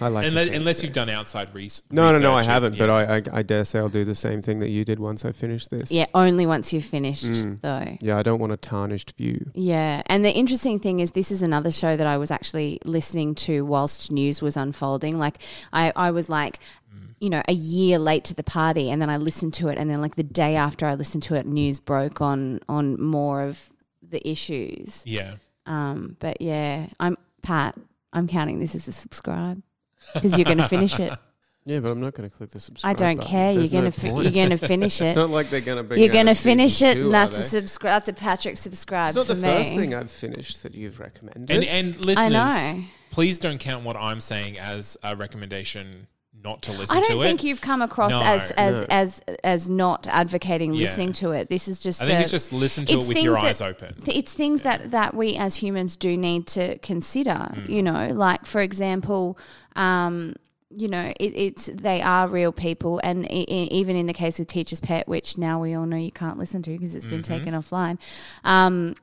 [0.00, 2.76] I like unless, think unless you've done outside res- No, no, no, I haven't.
[2.76, 2.90] But.
[2.90, 5.30] I, I, I dare say I'll do the same thing that you did once I
[5.30, 5.92] finish this.
[5.92, 7.60] yeah, only once you've finished Mm.
[7.60, 7.96] though.
[8.00, 9.50] Yeah, I don't want a tarnished view.
[9.54, 13.36] Yeah, and the interesting thing is, this is another show that I was actually listening
[13.46, 15.18] to whilst news was unfolding.
[15.20, 15.38] Like,
[15.72, 16.58] I, I was like,
[17.20, 19.88] you know, a year late to the party, and then I listened to it, and
[19.88, 23.70] then like the day after I listened to it, news broke on on more of
[24.02, 25.04] the issues.
[25.06, 25.34] yeah.
[25.64, 27.76] Um, but yeah, I'm Pat.
[28.12, 29.62] I'm counting this as a subscribe
[30.14, 31.12] because you're going to finish it.
[31.64, 32.90] Yeah, but I'm not going to click the subscribe.
[32.90, 33.30] I don't button.
[33.30, 33.54] care.
[33.54, 35.04] There's You're no going to fi- you're going to finish it.
[35.04, 36.00] It's not like they're going to be.
[36.00, 38.02] You're going to finish it, two, and that's a subscribe.
[38.02, 39.48] That's a Patrick subscribe It's not for the me.
[39.48, 41.52] first thing I've finished that you've recommended.
[41.52, 42.84] And and I listeners, know.
[43.10, 46.08] please don't count what I'm saying as a recommendation
[46.44, 47.22] not to listen I don't it.
[47.22, 48.86] think you've come across No, as as, no.
[48.90, 50.86] as as not advocating Yeah.
[50.86, 51.48] listening to it.
[51.48, 52.02] This is just.
[52.02, 54.00] I think a- it's just listen to it with your things eyes that- open.
[54.02, 57.30] th- It's things that that we as humans do need to consider.
[57.54, 57.68] Mm.
[57.68, 59.38] You know, like for example.
[59.76, 60.34] Um,
[60.74, 64.38] you know, it, it's they are real people, and i i even in the case
[64.38, 67.20] with Teacher's Pet, which now we all know you can't listen to because it's been
[67.20, 67.30] Mm-hmm.
[67.34, 67.98] taken offline.
[68.42, 68.94] Um,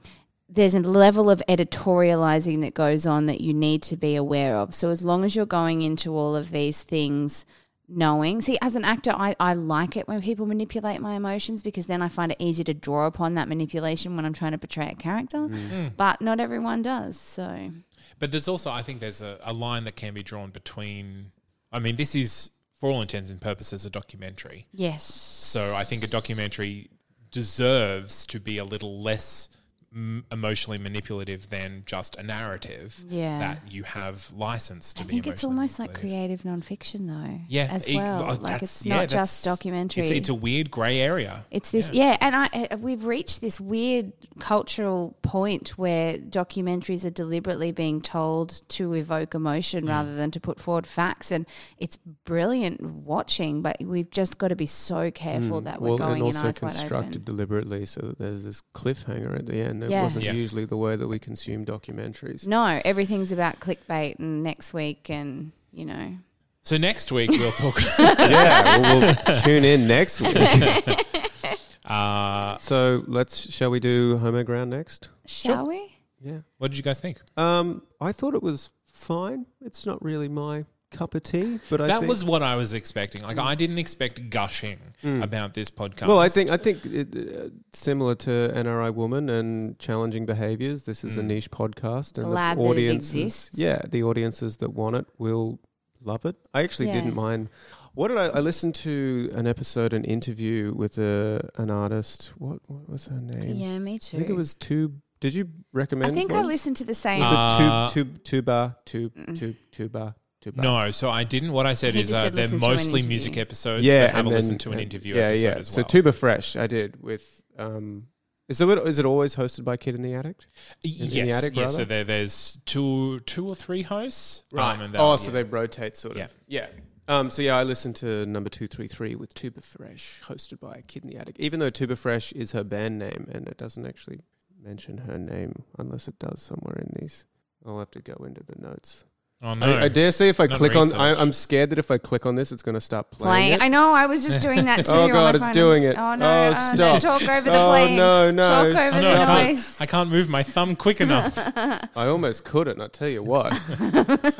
[0.52, 4.74] there's a level of editorializing that goes on that you need to be aware of.
[4.74, 7.46] So as long as you're going into all of these things
[7.88, 11.86] knowing, see, as an actor, I, I like it when people manipulate my emotions because
[11.86, 14.90] then I find it easy to draw upon that manipulation when I'm trying to portray
[14.90, 15.38] a character.
[15.38, 15.96] Mm.
[15.96, 17.20] But not everyone does.
[17.20, 17.72] So
[18.18, 21.32] But there's also, I think, there's a, a line that can be drawn between.
[21.72, 24.66] I mean, this is, for all intents and purposes, a documentary.
[24.72, 25.04] yes.
[25.04, 26.90] So I think a documentary
[27.32, 29.50] deserves to be a little less
[29.94, 33.40] m- emotionally manipulative than just a narrative Yeah.
[33.40, 35.08] that you have license to be.
[35.08, 37.40] I think it's almost like creative nonfiction, though.
[37.48, 38.24] Yeah, as it- well.
[38.32, 40.04] oh, like it's yeah, not that's- just documentary.
[40.04, 41.46] It's, it's a weird grey area.
[41.52, 42.18] It's this, yeah.
[42.22, 48.62] and I uh, we've reached this weird cultural point where documentaries are deliberately being told
[48.70, 49.90] to evoke emotion Mm.
[49.90, 51.46] rather than to put forward facts, and
[51.78, 53.62] it's brilliant watching.
[53.62, 56.40] But we've just got to be so careful that we're well, going and in also
[56.40, 57.24] eyes wide constructed open.
[57.24, 59.79] deliberately so that there's this cliffhanger at the end.
[59.80, 60.04] That Yeah.
[60.04, 60.34] wasn't Yeah.
[60.34, 62.48] usually the way that we consume documentaries.
[62.48, 66.18] No, everything's about clickbait, and next week, and you know,
[66.62, 67.80] So next week we'll talk.
[68.00, 70.36] yeah, well, we'll tune in next week.
[71.86, 75.10] uh, So let's shall we do Homo Ground next?
[75.26, 75.96] shall we?
[76.22, 76.40] Yeah.
[76.58, 77.22] what did you guys think?
[77.38, 79.46] Um, I thought it was fine.
[79.64, 82.74] It's not really my cup of tea, but I that think, was what I was
[82.74, 83.22] expecting.
[83.22, 86.08] Like I didn't expect gushing about this podcast.
[86.08, 90.84] Well, I think I think it, uh, similar to NRI Woman and challenging behaviors.
[90.84, 91.26] This is a Mm.
[91.28, 93.50] niche podcast, and Glad the it audiences, exists.
[93.58, 95.60] yeah, the audiences that want it will
[96.04, 96.36] love it.
[96.54, 96.96] I actually Yeah.
[97.02, 97.50] didn't mind.
[97.94, 98.28] What did I?
[98.28, 102.34] I listened to an episode, an interview with a an artist.
[102.38, 103.56] What what was her name?
[103.56, 104.18] Yeah, me too.
[104.18, 105.02] I think it was Tube.
[105.20, 106.12] Did you recommend?
[106.14, 107.20] I think I listened to the same.
[107.20, 109.38] Was Uh, it tube, tube, tuba, tube, Mm.
[109.38, 110.62] tube, tuba, tuba?
[110.62, 110.92] no.
[110.92, 111.52] So I didn't.
[111.54, 113.08] What I said He is just uh, said they're listen to an mostly interview.
[113.10, 113.84] music episodes.
[113.84, 115.54] yeah, but have and a then- listen to an interview yeah, episode yeah.
[115.56, 115.88] as So well.
[115.88, 117.42] Tuba Fresh, I did with.
[117.58, 118.08] Um,
[118.48, 120.38] is it is it always hosted by Kid in the Attic?
[120.84, 121.76] yes, in the attic, yes.
[121.76, 124.42] So there, there's two, two or three hosts.
[124.58, 125.34] Um, and oh, so yeah.
[125.34, 126.34] they rotate sort of.
[126.48, 126.68] Yeah.
[127.08, 130.84] Um, so yeah, I listened to number two three three with Tuba Fresh, hosted by
[130.88, 131.36] Kid in the Attic.
[131.40, 134.22] Even though Tuba Fresh is her band name, and it doesn't actually
[134.60, 137.26] mention her name unless it does somewhere in these.
[137.66, 139.06] I'll have to go into the notes.
[139.42, 139.66] Oh no!
[139.78, 141.22] I, I dare say if I Not click on, I, research.
[141.22, 143.30] I'm scared that if I click on this, it's going to stop playing.
[143.30, 143.54] playing.
[143.54, 143.64] it.
[143.64, 143.94] I know.
[143.94, 144.92] I was just doing that too.
[144.92, 145.54] Oh, on my God, it's phone.
[145.54, 145.98] doing it.
[145.98, 146.54] Oh no!
[146.54, 147.02] Oh, stop.
[147.02, 147.96] Talk over the oh playing.
[147.96, 148.74] no, no!
[148.74, 149.78] Talk over Oh, the no, I can't, noise.
[149.82, 151.38] I can't move my thumb quick enough.
[151.56, 152.82] I almost couldn't.
[152.82, 153.54] I tell you what.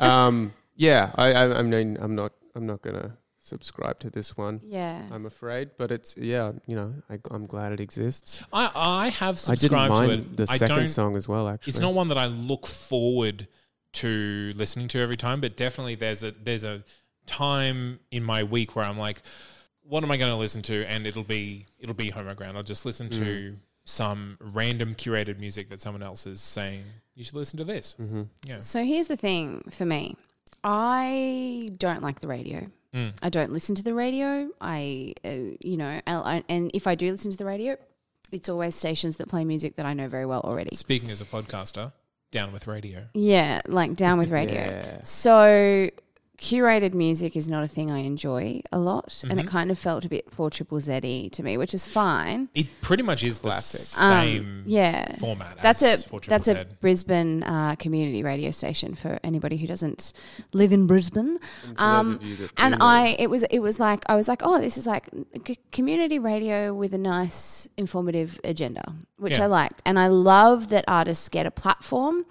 [0.02, 4.60] um, yeah, I, I, I mean, I'm not, I'm not gonna subscribe to this one.
[4.62, 5.00] Yeah.
[5.10, 8.42] I'm afraid, but it's yeah, you know, I, I'm glad it exists.
[8.52, 10.36] I, I have I didn't subscribed to mind it.
[10.36, 10.88] the I second don't.
[10.88, 11.48] song as well.
[11.48, 13.48] Actually, It's not one that I look forward
[13.94, 16.82] to listening to every time, but definitely there's a there's a
[17.26, 19.22] time in my week where I'm like,
[19.82, 20.84] what am I going to listen to?
[20.86, 22.56] And it'll be it'll be Homo Ground.
[22.56, 23.18] I'll just listen Mm.
[23.18, 27.96] to some random curated music that someone else is saying you should listen to this.
[28.00, 28.22] Mm-hmm.
[28.44, 28.58] Yeah.
[28.60, 30.16] So here's the thing for me.
[30.74, 32.66] I don't like the radio.
[32.94, 33.12] Mm.
[33.22, 34.48] I don't listen to the radio.
[34.60, 37.76] I, uh, you know, and, I- and if I do listen to the radio,
[38.32, 40.74] it's always stations that play music that I know very well already.
[40.76, 41.92] Speaking as a podcaster,
[42.30, 43.06] down with radio.
[43.14, 44.60] Yeah, like down with radio.
[44.70, 45.02] Yeah.
[45.02, 45.90] So
[46.40, 49.50] curated music is not a thing I enjoy a lot, and it Mhm.
[49.50, 52.48] kind of felt a bit four triple Z to me, which is fine.
[52.54, 53.80] It pretty much is Classic.
[53.80, 55.16] the Um, same yeah.
[55.18, 55.58] format.
[55.62, 56.64] That's as a 4 that's a Z.
[56.80, 60.12] Brisbane uh, community radio station for anybody who doesn't
[60.54, 61.38] live in Brisbane.
[61.68, 64.16] And Um, those of you that do and I it was it was like I
[64.16, 65.08] was like oh this is like
[65.72, 69.44] community radio with a nice informative agenda which Yeah.
[69.44, 72.24] I liked and I love that artists get a platform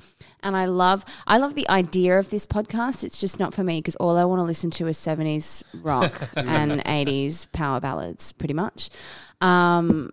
[0.43, 3.79] and I love I love the idea of this podcast it's just not for me
[3.79, 8.53] because all I want to listen to is 70s rock and 80s power ballads pretty
[8.53, 8.89] much
[9.41, 10.11] um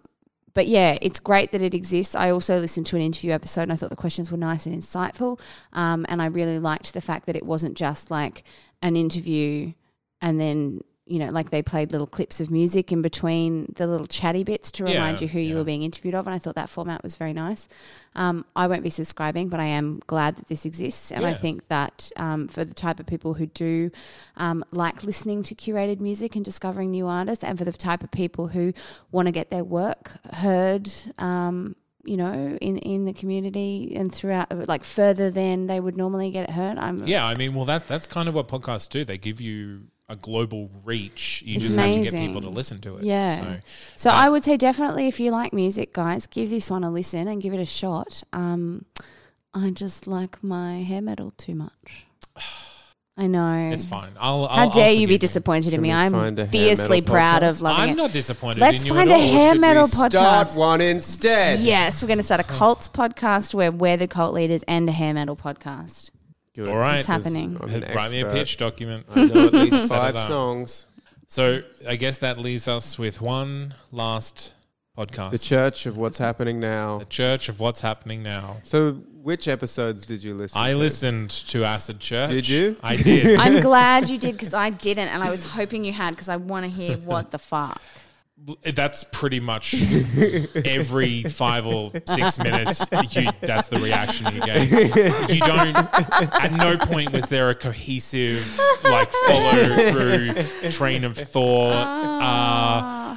[0.57, 2.15] but yeah, it's great that it exists.
[2.15, 4.75] I also listened to an interview episode and I thought the questions were nice and
[4.75, 5.39] insightful.
[5.75, 8.43] Um, and I really liked the fact that it wasn't just like
[8.81, 9.75] an interview
[10.23, 14.09] and then, you know, like they played little clips of music in between the little
[14.09, 16.27] chatty bits to remind Yeah, you who you were being interviewed of.
[16.27, 17.69] And I thought that format was very nice.
[18.16, 21.12] Um, I won't be subscribing, but I am glad that this exists.
[21.12, 23.92] And I think that um, for the type of people who do
[24.37, 28.11] um, like listening to curated music and discovering new artists, and for the type of
[28.11, 28.73] people who
[29.12, 34.69] want to get their work heard, um, you know, in, in the community and throughout,
[34.69, 36.79] like further than they would normally get it heard.
[36.79, 39.05] I'm, Yeah, I mean, well, that that's kind of what podcasts do.
[39.05, 41.42] They give you a global reach.
[41.45, 43.05] You It's just have to get people to listen to it.
[43.05, 43.37] Yeah.
[43.37, 43.61] So,
[43.97, 47.27] So I would say definitely if you like music, guys, give this one a listen
[47.29, 48.23] and give it a shot.
[48.33, 48.85] Um,
[49.53, 52.07] I just like my hair metal too much.
[53.19, 53.71] I know.
[53.73, 54.11] It's fine.
[54.21, 54.47] I'll.
[54.47, 55.90] How I'll, dare I'll you be forgive disappointed in me?
[55.90, 57.49] I'm find a hair fiercely proud podcast?
[57.49, 57.97] of loving I'm it.
[57.97, 58.61] not disappointed.
[58.61, 59.21] Let's in you find a all.
[59.21, 60.59] hair metal we start podcast.
[60.59, 61.61] one instead?
[61.61, 64.92] Yes, we're going to start a cults podcast where we're the cult leaders and a
[64.92, 66.11] hair metal podcast.
[66.57, 66.69] Good.
[66.69, 66.99] All right.
[66.99, 67.57] It's happening.
[67.61, 68.38] I'm an Write me a expert.
[68.38, 69.07] pitch document.
[69.14, 70.27] I know at least five up.
[70.27, 70.87] songs.
[71.29, 74.55] So I guess that leaves us with one last
[74.97, 75.31] podcast.
[75.33, 76.99] The Church of What's Happening Now.
[76.99, 78.57] The Church of What's Happening Now.
[78.62, 78.92] So,
[79.23, 80.64] which episodes did you listen to?
[80.64, 80.79] I to?
[80.79, 82.31] listened to Acid Church.
[82.31, 82.77] Did you?
[82.83, 83.38] I did.
[83.40, 86.37] I'm glad you did because I didn't, and I was hoping you had because I
[86.37, 87.83] want to hear what the fuck.
[88.75, 89.75] That's pretty much
[90.64, 92.81] every five or six minutes.
[93.14, 95.31] You, that's the reaction you get.
[95.31, 95.77] You don't.
[96.44, 101.72] At no point was there a cohesive, like follow through train of thought.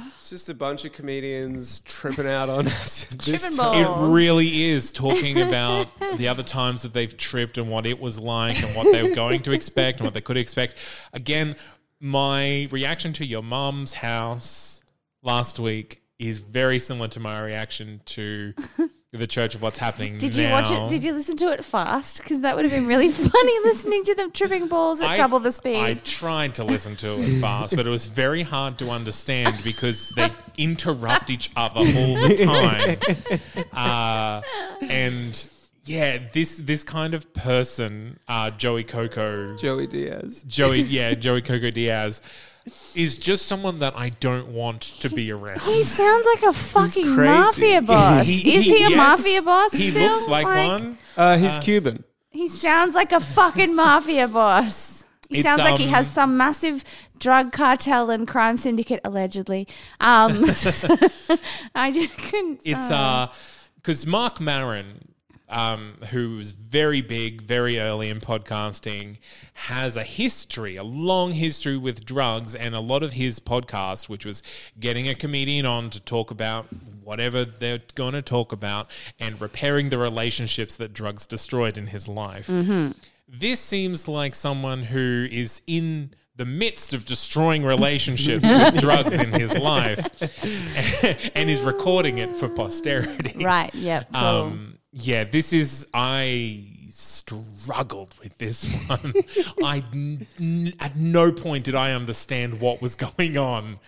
[0.18, 3.04] It's just a bunch of comedians tripping out on us.
[3.04, 3.78] this time.
[3.78, 8.18] it really is talking about the other times that they've tripped and what it was
[8.18, 10.74] like and what they were going to expect and what they could expect.
[11.12, 11.56] Again,
[12.00, 14.79] my reaction to your mum's house
[15.22, 18.52] last week is very similar to my reaction to
[19.12, 20.88] the Church of What's Happening Did you watch it?
[20.90, 22.18] Did you listen to it fast?
[22.18, 25.40] Because that would have been really funny listening to them tripping balls at I- double
[25.40, 25.76] the speed.
[25.76, 30.10] I tried to listen to it fast, but it was very hard to understand because
[30.10, 31.84] they interrupt each other all
[32.28, 32.98] the
[33.56, 33.64] time.
[33.72, 34.42] Uh,
[34.88, 35.48] and
[35.86, 40.44] yeah, this this kind of person, uh, Joey Coco, Joey Diaz.
[40.46, 42.20] Joey, yeah, Joey Coco Diaz,
[42.94, 45.60] is just someone that I don't want to be around.
[45.62, 47.22] he sounds like a fucking crazy.
[47.22, 48.28] mafia boss.
[48.28, 49.72] is he a yes, mafia boss?
[49.72, 50.12] He still?
[50.12, 50.98] looks like, one.
[51.16, 52.04] Uh, he's Cuban.
[52.30, 55.04] He sounds like a fucking mafia boss.
[55.28, 56.84] He It's, sounds like he um, has some massive
[57.18, 59.68] drug cartel and crime syndicate allegedly.
[60.00, 60.44] Um,
[61.74, 62.60] I just couldn't.
[62.64, 63.32] It's uh, uh
[63.76, 65.09] because Marc Maron,
[65.50, 69.18] um, who was very big, very early in podcasting,
[69.54, 74.24] has a history, a long history with drugs, and a lot of his podcast, which
[74.24, 74.42] was
[74.78, 76.66] getting a comedian on to talk about
[77.02, 82.06] whatever they're going to talk about and repairing the relationships that drugs destroyed in his
[82.06, 82.48] life.
[83.28, 89.32] This seems like someone who is in the midst of destroying relationships with drugs in
[89.32, 89.98] his life
[91.36, 93.44] and is recording it for posterity.
[93.44, 93.74] right.
[93.74, 94.08] Yep.
[94.12, 94.24] Cool.
[94.24, 99.12] Um, yeah, this is I struggled with this one.
[99.64, 103.78] I n- n- at no point did I understand what was going on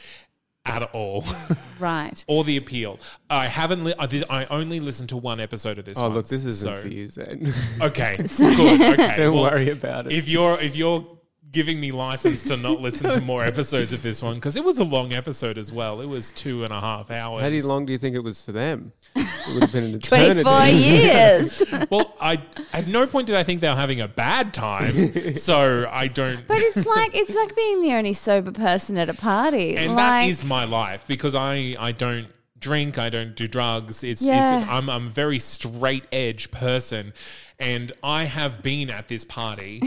[0.65, 1.25] at all,
[1.81, 2.25] right.
[2.29, 3.01] or the appeal.
[3.29, 3.83] I haven't.
[3.83, 5.99] Li- I, did- I only listened to one episode of this.
[5.99, 7.53] Oh, look, this isn't so- for you, Zane.
[7.81, 8.81] Okay, good.
[8.81, 10.13] Okay, Don't well, worry about it.
[10.13, 11.19] If you're if you're
[11.53, 14.79] giving me license to not listen to more episodes of this one because it was
[14.79, 16.01] a long episode as well.
[16.01, 17.43] It was two and a half hours.
[17.63, 18.93] How long do you think it was for them?
[19.15, 20.43] It would have been an eternity.
[20.43, 21.63] 24 years.
[21.91, 22.41] Well, I
[22.73, 24.95] at no point did I think they were having a bad time,
[25.37, 26.47] so I don't.
[26.47, 29.77] but it's like it's like being the only sober person at a party.
[29.77, 34.05] and like, that is my life because I I don't drink, I don't do drugs.
[34.05, 34.61] It's, Yeah.
[34.61, 37.13] it's I'm I'm a very straight edge person,
[37.59, 39.83] and I have been at this party.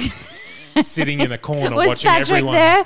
[0.81, 2.53] Sitting in a corner was watching Patrick everyone.
[2.53, 2.83] there?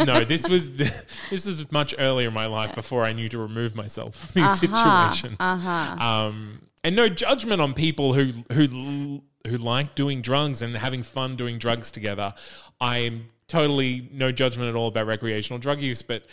[0.06, 3.74] No, this was this was much earlier in my life before I knew to remove
[3.74, 5.36] myself from these Uh-huh, situations.
[5.40, 11.36] Um, and no judgment on people who who who like doing drugs and having fun
[11.36, 12.34] doing drugs together.
[12.80, 16.24] I'm totally no judgment at all about recreational drug use, but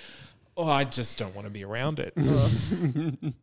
[0.59, 2.13] oh, I just don't want to be around it.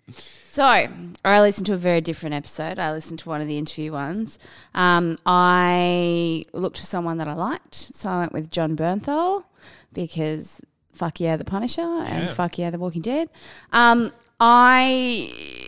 [0.57, 2.79] So I listened to a very different episode.
[2.79, 4.39] I listened to one of the interview ones.
[4.75, 9.45] Um, I looked for someone that I liked, so I went with Jon Bernthal
[9.93, 10.59] because
[10.95, 12.33] fuck yeah, The Punisher and Yeah.
[12.33, 13.29] fuck yeah, The Walking Dead.
[13.71, 15.66] Um, I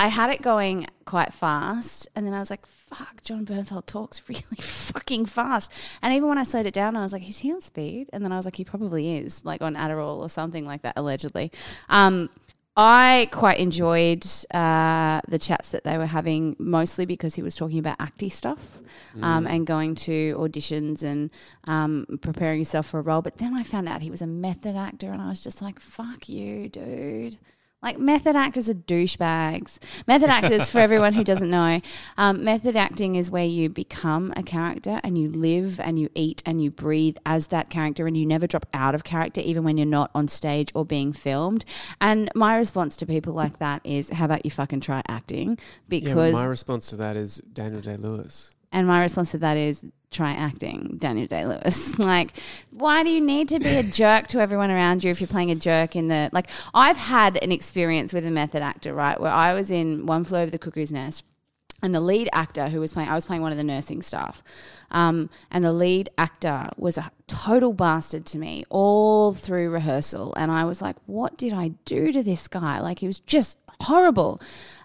[0.00, 4.22] I had it going quite fast, and then I was like, "Fuck!" Jon Bernthal talks
[4.28, 5.70] really fucking fast.
[6.00, 8.24] And even when I slowed it down, I was like, "Is he on speed?" And
[8.24, 11.52] then I was like, "He probably is, like on Adderall or something like that, allegedly."
[11.90, 12.30] Um,
[12.78, 17.78] I quite enjoyed uh, the chats that they were having, mostly because he was talking
[17.78, 18.78] about acty stuff
[19.20, 21.28] um, and going to auditions and
[21.64, 23.20] um, preparing yourself for a role.
[23.20, 25.78] But then I found out he was a method actor, and I was just like,
[25.78, 27.36] "Fuck you, dude."
[27.82, 29.78] Like method actors are douchebags.
[30.06, 31.80] Method actors, for everyone who doesn't know,
[32.18, 36.42] um, method acting is where you become a character and you live and you eat
[36.44, 39.78] and you breathe as that character and you never drop out of character even when
[39.78, 41.64] you're not on stage or being filmed.
[42.02, 45.50] And my response to people like that is, how about you fucking try acting?
[45.88, 48.54] Yeah, Because my response to that is Daniel Day Lewis.
[48.72, 51.98] and my response to that is try acting, Daniel Day Lewis.
[51.98, 52.32] like,
[52.70, 55.50] why do you need to be a jerk to everyone around you if you're playing
[55.50, 56.48] a jerk in the like?
[56.74, 60.38] I've had an experience with a method actor, right, where I was in One Flew
[60.38, 61.24] Over the Cuckoo's Nest.
[61.82, 64.42] and the lead actor who was playing, I was playing one of the nursing staff,
[64.90, 70.50] um, and the lead actor was a total bastard to me all through rehearsal, and
[70.50, 74.40] I was like, "What did I do to this guy?" Like he was just horrible.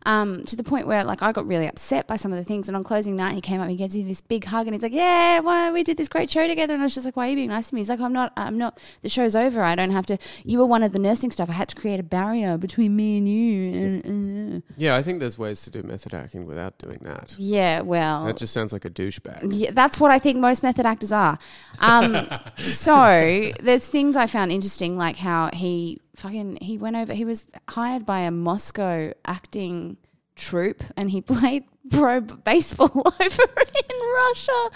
[0.08, 2.68] Um, to the point where like I got really upset by some of the things.
[2.70, 4.84] And on closing night, he came up, he gives me this big hug, and he's
[4.84, 7.26] like, "Yeah, why we did this great show together." And I was just like, "Why
[7.26, 8.32] are you being nice to me?" He's like, "I'm not.
[8.38, 8.80] I'm not.
[9.01, 9.64] The show's over.
[9.64, 10.20] I don't have to.
[10.43, 11.49] You were one of the nursing staff.
[11.49, 13.74] I had to create a barrier between me and you."
[14.06, 14.62] And, uh.
[14.78, 17.36] Yeah, I think there's ways to do method acting without doing that.
[17.39, 19.47] Yeah, well, That just sounds like a douchebag.
[19.49, 21.38] yeah, that's what I think most method actors are.
[21.80, 22.28] Um,
[22.58, 27.14] so there's things I found interesting, like how he fucking he went over.
[27.14, 29.98] He was hired by a Moscow acting
[30.36, 34.70] troupe, and he played pro baseball over in Russia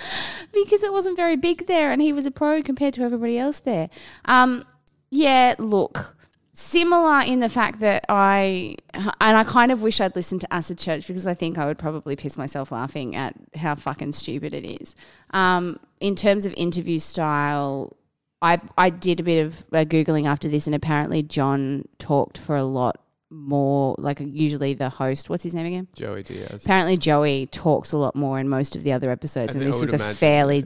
[0.53, 3.59] because it wasn't very big there, and he was a pro compared to everybody else
[3.59, 3.89] there.
[4.25, 4.65] Um,
[5.09, 6.15] yeah, look.
[6.59, 10.77] Similar in the fact that I, and I kind of wish I'd listened to Acid
[10.77, 14.65] Church because I think I would probably piss myself laughing at how fucking stupid it
[14.81, 14.93] is.
[15.29, 17.95] Um, in terms of interview style,
[18.41, 22.57] I I did a bit of uh, googling after this, and apparently Jon talked for
[22.57, 23.95] a lot more.
[23.97, 25.87] Like usually the host, what's his name again?
[25.95, 26.65] Joey Diaz.
[26.65, 29.79] Apparently Joey talks a lot more in most of the other episodes, And and this
[29.79, 30.65] was a fairly.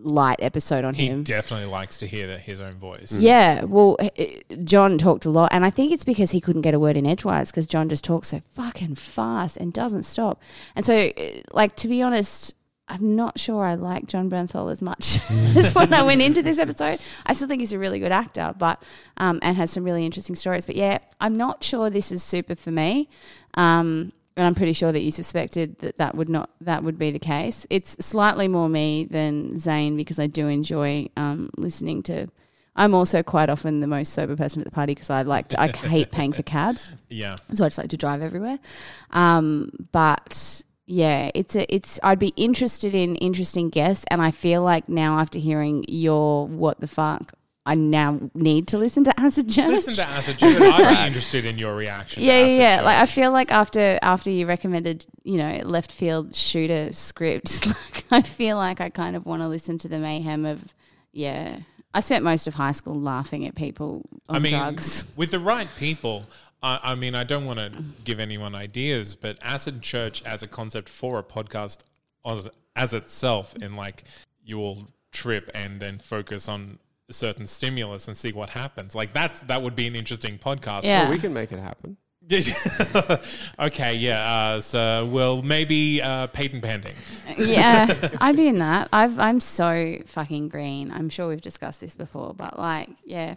[0.00, 1.00] Light episode on him.
[1.00, 1.22] He him.
[1.24, 3.18] definitely likes to hear that his own voice.
[3.20, 6.72] Yeah, well, h- Jon talked a lot, and I think it's because he couldn't get
[6.74, 10.40] a word in edgewise because Jon just talks so fucking fast and doesn't stop.
[10.76, 11.22] And so, uh,
[11.52, 12.54] like to be honest,
[12.86, 15.18] I'm not sure I like Jon Bernthal as much
[15.56, 17.00] as when I went into this episode.
[17.26, 18.82] I still think he's a really good actor, but
[19.16, 20.64] um, and has some really interesting stories.
[20.64, 23.08] But yeah, I'm not sure this is super for me.
[23.54, 27.10] Um, and I'm pretty sure that you suspected that that would not that would be
[27.10, 27.66] the case.
[27.68, 32.28] It's slightly more me than Zane because I do enjoy um, listening to.
[32.76, 35.60] I'm also quite often the most sober person at the party because I like to,
[35.60, 37.36] I hate paying for cabs, Yeah.
[37.52, 38.60] so I just like to drive everywhere.
[39.10, 41.98] Um, but yeah, it's a it's.
[42.04, 46.78] I'd be interested in interesting guests, and I feel like now after hearing your what
[46.80, 47.34] the fuck,
[47.68, 49.68] I now need to listen to Acid Church.
[49.68, 50.56] Listen to Acid Church.
[50.58, 52.22] I'd be interested in your reaction.
[52.22, 52.76] yeah, to yeah, Acid yeah.
[52.76, 52.84] Church.
[52.86, 58.04] Like I feel like after after you recommended, you know, left field shooter scripts, like
[58.10, 60.74] I feel like I kind of want to listen to the mayhem of
[61.12, 61.58] yeah.
[61.92, 65.12] I spent most of high school laughing at people on I mean, drugs.
[65.14, 66.24] with the right people.
[66.62, 67.70] I, I mean, I don't want to
[68.02, 71.80] give anyone ideas, but Acid Church as a concept for a podcast
[72.24, 74.04] as, as itself, and like
[74.42, 78.94] you will trip and then focus on a certain stimulus and see what happens.
[78.94, 80.84] Like that's that would be an interesting podcast.
[80.84, 81.04] Yeah.
[81.04, 81.96] Well, we can make it happen.
[83.58, 84.20] okay, yeah.
[84.30, 86.94] Uh, so, well, maybe uh, patent pending.
[87.38, 88.88] yeah, I'd be in that.
[88.92, 90.90] I've, I'm so fucking green.
[90.90, 93.36] I'm sure we've discussed this before, but like, yeah,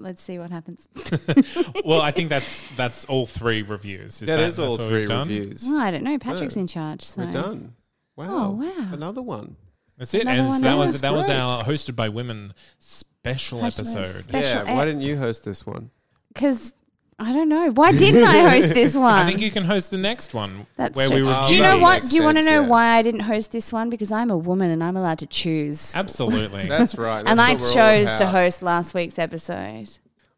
[0.00, 0.88] let's see what happens.
[1.84, 4.20] Well, I think that's that's all three reviews.
[4.22, 5.64] Is that is that's all three reviews.
[5.68, 6.18] Oh, I don't know.
[6.18, 7.74] Patrick's Oh, in charge, so We're done.
[8.16, 8.26] Wow.
[8.28, 8.88] Oh, wow.
[8.92, 9.54] Another one.
[9.98, 10.22] That's it.
[10.22, 14.22] Another and one that was That's that was our hosted by women special Special episode.
[14.24, 14.74] Special yeah.
[14.74, 15.90] Why ep- didn't you host this one?
[16.32, 16.74] Because
[17.18, 17.70] I don't know.
[17.70, 19.12] Why didn't I host this one?
[19.12, 21.24] I think you can host the next one That's where true.
[21.24, 21.92] we Oh, Do you know that what?
[21.94, 22.68] makes Do you want to sense, know yeah.
[22.68, 23.88] why I didn't host this one?
[23.90, 25.92] Because I'm a woman and I'm allowed to choose.
[25.96, 26.66] Absolutely.
[26.68, 27.24] That's right.
[27.26, 28.32] and I That's what we're all chose to about.
[28.32, 29.88] host last week's episode.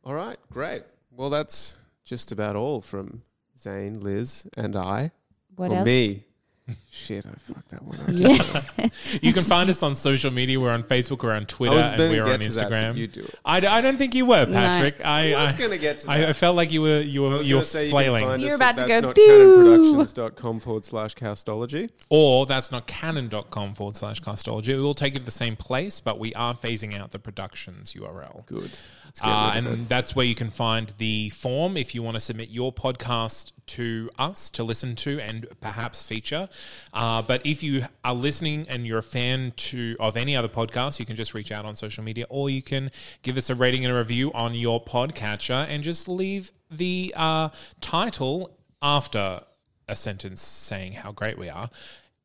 [0.04, 0.82] All right, great.
[1.10, 3.22] Well, that's just about all from
[3.58, 5.10] Zane, Liz, and I.
[5.56, 5.86] What Or else?
[5.86, 6.22] Me.
[6.90, 8.08] Shit, I fucked that one up.
[8.78, 8.88] Yeah.
[9.22, 10.58] you can find us on social media.
[10.60, 11.22] We're on Facebook.
[11.22, 12.96] We're on I Twitter, was and we're to on get to that, but Instagram.
[12.96, 13.34] you do it.
[13.44, 15.04] I, d- I don't think you were, Patrick.
[15.04, 16.28] I, I was I, going to get to I, that.
[16.30, 18.22] I felt like you were you I were was you were gonna say flailing.
[18.22, 21.14] You can find You're us about at to go, that's not "Boo." canonproductions.com forward slash
[21.14, 21.90] castology.
[22.10, 24.68] or that's not canon.com forward slash castology.
[24.68, 27.94] We will take you to the same place, but we are phasing out the productions
[27.94, 28.44] URL.
[28.46, 28.70] Good.
[29.04, 32.02] Let's get Uh, rid of and that's where you can find the form if you
[32.02, 36.48] want to submit your podcast to us to listen to and perhaps feature.
[36.92, 40.98] Uh, but if you are listening and you're a fan to of any other podcast,
[40.98, 42.90] you can just reach out on social media, or you can
[43.22, 47.48] give us a rating and a review on your podcatcher, and just leave the uh,
[47.80, 49.40] title after
[49.88, 51.70] a sentence saying how great we are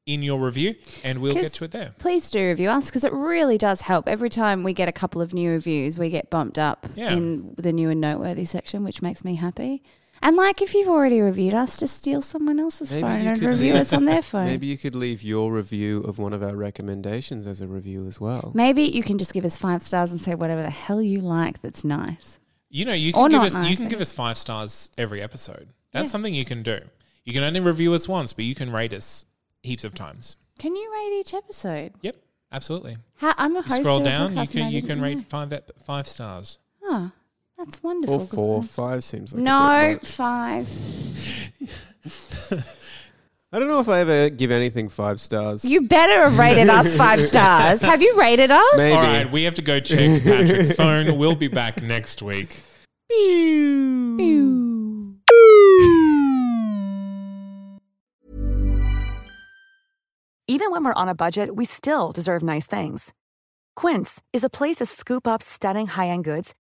[0.05, 0.75] in your review,
[1.05, 1.93] and we'll get to it there.
[1.97, 4.05] Please do review us because it really does help.
[4.09, 7.13] Every time we get a couple of new reviews, we get bumped up Yeah.
[7.13, 9.81] in the new and noteworthy section, which makes me happy.
[10.23, 13.73] And like, if you've already reviewed us, just steal someone else's Maybe phone and review
[13.73, 14.45] leave- us on their phone.
[14.45, 18.21] Maybe you could leave your review of one of our recommendations as a review as
[18.21, 18.51] well.
[18.55, 21.61] Maybe you can just give us five stars and say whatever the hell you like
[21.61, 22.39] that's nice.
[22.69, 25.21] You know, you Or can give not us you can give us five stars every
[25.21, 25.69] episode.
[25.91, 26.09] That's Yeah.
[26.11, 26.79] something you can do.
[27.25, 29.25] You can only review us once, but you can rate us
[29.61, 30.35] heaps of times.
[30.57, 31.91] Can you rate each episode?
[32.01, 32.15] Yep,
[32.51, 32.97] absolutely.
[33.17, 33.81] How, I'm a You host.
[33.81, 35.03] scroll down, you podcast and I can you didn't can know.
[35.03, 36.57] rate five that five stars.
[36.81, 37.11] Oh,
[37.63, 38.15] that's wonderful.
[38.15, 38.67] Or four, one.
[38.67, 40.67] five seems like a No, bit five.
[43.51, 45.63] I don't know if I ever give anything five stars.
[45.63, 47.81] You better have rated us five stars.
[47.81, 48.77] Have you rated us?
[48.77, 48.95] Maybe.
[48.95, 51.17] All right, we have to go check Patrick's phone.
[51.17, 52.49] We'll be back next week.
[53.09, 54.17] Pew.
[60.47, 63.13] Even when we're on a budget, we still deserve nice things.
[63.75, 66.53] Quince is a place to scoop up stunning high-end goods